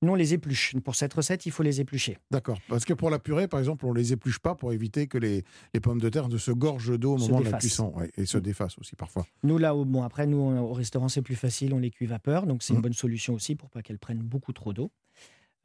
[0.01, 0.75] Nous, on les épluche.
[0.83, 2.17] Pour cette recette, il faut les éplucher.
[2.29, 2.59] D'accord.
[2.67, 5.43] Parce que pour la purée, par exemple, on les épluche pas pour éviter que les,
[5.73, 7.93] les pommes de terre ne se gorgent d'eau au moment de la cuisson.
[7.95, 9.25] ouais, et se défassent aussi parfois.
[9.43, 12.45] Nous, là, au- bon, après, nous, au restaurant, c'est plus facile, on les cuit vapeur,
[12.45, 12.75] donc c'est Mm.
[12.75, 14.91] une bonne solution aussi pour pas qu'elles prennent beaucoup trop d'eau.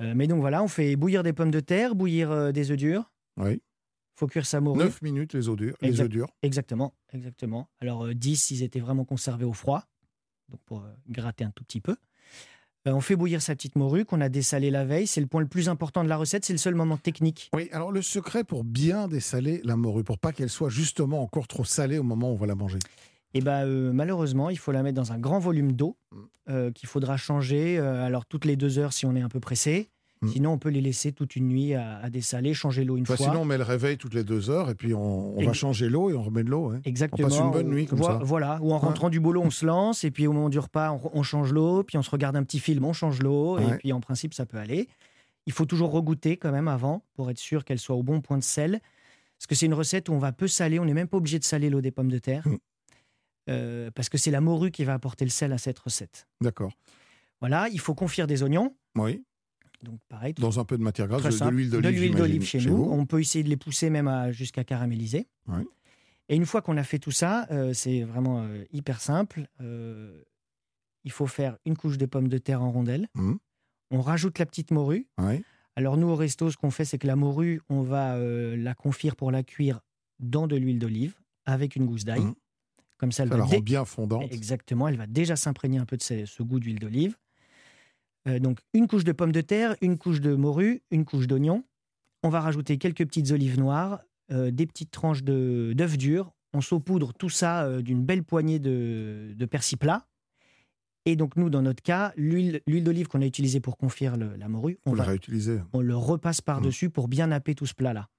[0.00, 2.76] Euh, mais donc voilà, on fait bouillir des pommes de terre, bouillir euh, des œufs
[2.78, 3.12] durs.
[3.36, 3.62] Oui.
[4.16, 4.78] faut cuire sa morue.
[4.78, 5.76] 9 minutes les œufs durs.
[5.80, 6.28] Les œufs durs.
[6.42, 7.68] Exactement, exactement.
[7.80, 9.84] Alors euh, 10, ils étaient vraiment conservés au froid,
[10.48, 11.96] donc pour euh, gratter un tout petit peu.
[12.88, 15.06] Euh, on fait bouillir sa petite morue qu'on a dessalée la veille.
[15.06, 17.50] C'est le point le plus important de la recette, c'est le seul moment technique.
[17.54, 21.46] Oui, alors le secret pour bien dessaler la morue, pour pas qu'elle soit justement encore
[21.46, 22.78] trop salée au moment où on va la manger.
[23.34, 26.16] Et ben euh, malheureusement, il faut la mettre dans un grand volume d'eau Mm.
[26.50, 27.78] euh, qu'il faudra changer.
[27.78, 29.88] euh, alors toutes les deux heures si on est un peu pressé.
[30.22, 30.28] Mm.
[30.28, 33.16] Sinon, on peut les laisser toute une nuit à, à dessaler, changer l'eau une fois.
[33.16, 35.88] sinon, on met le réveil toutes les deux heures et puis on, on va changer
[35.88, 36.70] l'eau et on remet de l'eau.
[36.72, 36.80] hein.
[36.84, 37.28] Exactement.
[37.28, 38.18] On passe une bonne nuit comme Vo- ça.
[38.22, 38.58] Voilà.
[38.60, 38.86] Ou en Ouais.
[38.86, 40.02] rentrant du boulot, on se lance.
[40.04, 41.84] Et puis au moment du repas, on, on change l'eau.
[41.84, 43.56] Puis on se regarde un petit film, on change l'eau.
[43.58, 43.66] Ouais.
[43.74, 44.88] Et puis en principe, ça peut aller.
[45.46, 48.36] Il faut toujours regoûter quand même avant pour être sûr qu'elle soit au bon point
[48.36, 48.80] de sel.
[49.38, 50.78] Parce que c'est une recette où on va peu saler.
[50.80, 52.46] On n'est même pas obligé de saler l'eau des pommes de terre.
[52.46, 52.56] Mm.
[53.48, 56.28] Euh, parce que c'est la morue qui va apporter le sel à cette recette.
[56.40, 56.72] D'accord.
[57.40, 58.76] Voilà, il faut confire des oignons.
[58.96, 59.24] Oui.
[59.82, 62.00] Donc pareil, Dans un peu de matière grasse, de, de l'huile De d'olive.
[62.00, 62.76] l'huile d'olive chez, nous.
[62.84, 62.90] vous.
[62.92, 65.26] On peut essayer de les pousser même jusqu'à caraméliser.
[65.46, 65.64] Ouais.
[66.28, 69.48] Et une fois qu'on a fait tout ça, euh, c'est vraiment euh, hyper simple.
[71.04, 73.08] Il faut faire une couche de pommes de terre en rondelles.
[73.14, 73.38] Mhm.
[73.90, 75.08] On rajoute la petite morue.
[75.18, 75.42] Ouais.
[75.76, 79.16] Alors nous au resto, ce qu'on fait, c'est que la morue, on va la confire
[79.16, 79.80] pour la cuire
[80.18, 81.14] dans de l'huile d'olive
[81.46, 82.20] avec une gousse d'ail.
[82.20, 82.34] Mhm.
[83.00, 84.30] Comme ça, elle Ça la dé- rend bien fondante.
[84.30, 87.16] Exactement, elle va déjà s'imprégner un peu de ce, ce goût d'huile d'olive.
[88.28, 91.64] Euh, donc une couche de pommes de terre, une couche de morue, une couche d'oignon.
[92.22, 96.30] On va rajouter quelques petites olives noires, euh, des petites tranches d'œufs durs.
[96.52, 100.06] On saupoudre tout ça euh, d'une belle poignée de, de persil plat.
[101.06, 104.48] Et donc nous, dans notre cas, l'huile d'olive qu'on a utilisée pour confire le- la
[104.48, 105.60] morue, on, On la réutiliser.
[105.72, 108.10] on le repasse par-dessus pour bien napper tout ce plat-là.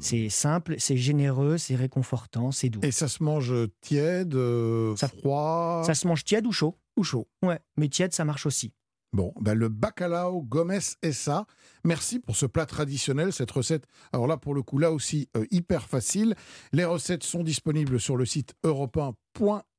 [0.00, 2.80] C'est simple, c'est généreux, c'est réconfortant, c'est doux.
[2.82, 7.28] Et ça se mange tiède, euh, froid Ça se mange tiède ou chaud ou chaud
[7.42, 8.72] Ouais, mais tiède, ça marche aussi.
[9.12, 11.46] Bon, ben le bacalao Gomez et ça.
[11.84, 13.84] Merci pour ce plat traditionnel, cette recette.
[14.12, 16.36] Alors là, pour le coup, là aussi, euh, hyper facile.
[16.72, 18.54] Les recettes sont disponibles sur le site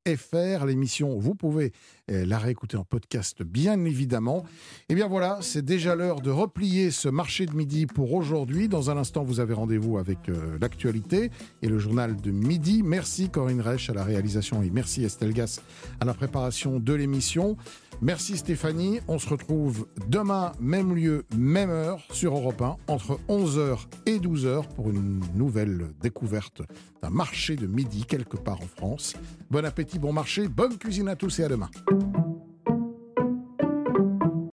[0.08, 0.66] europe1.fr.
[0.66, 1.72] L'émission, vous pouvez
[2.10, 4.44] euh, la réécouter en podcast, bien évidemment.
[4.90, 8.68] Et bien voilà, c'est déjà l'heure de replier ce marché de midi pour aujourd'hui.
[8.68, 11.32] Dans un instant, vous avez rendez-vous avec euh, l'actualité
[11.62, 12.82] et le journal de midi.
[12.84, 15.62] Merci Corinne Reich à la réalisation et merci Estelle Gas
[16.00, 17.58] à la préparation de l'émission.
[18.02, 19.00] Merci Stéphanie.
[19.08, 24.68] On se retrouve demain, même lieu, même heure sur Europe 1, entre 11h et 12h
[24.76, 26.64] pour une nouvelle découverte
[27.04, 29.16] d'un marché de midi quelque part en France.
[29.52, 31.70] Bon appétit, bon marché, bonne cuisine à tous et à demain.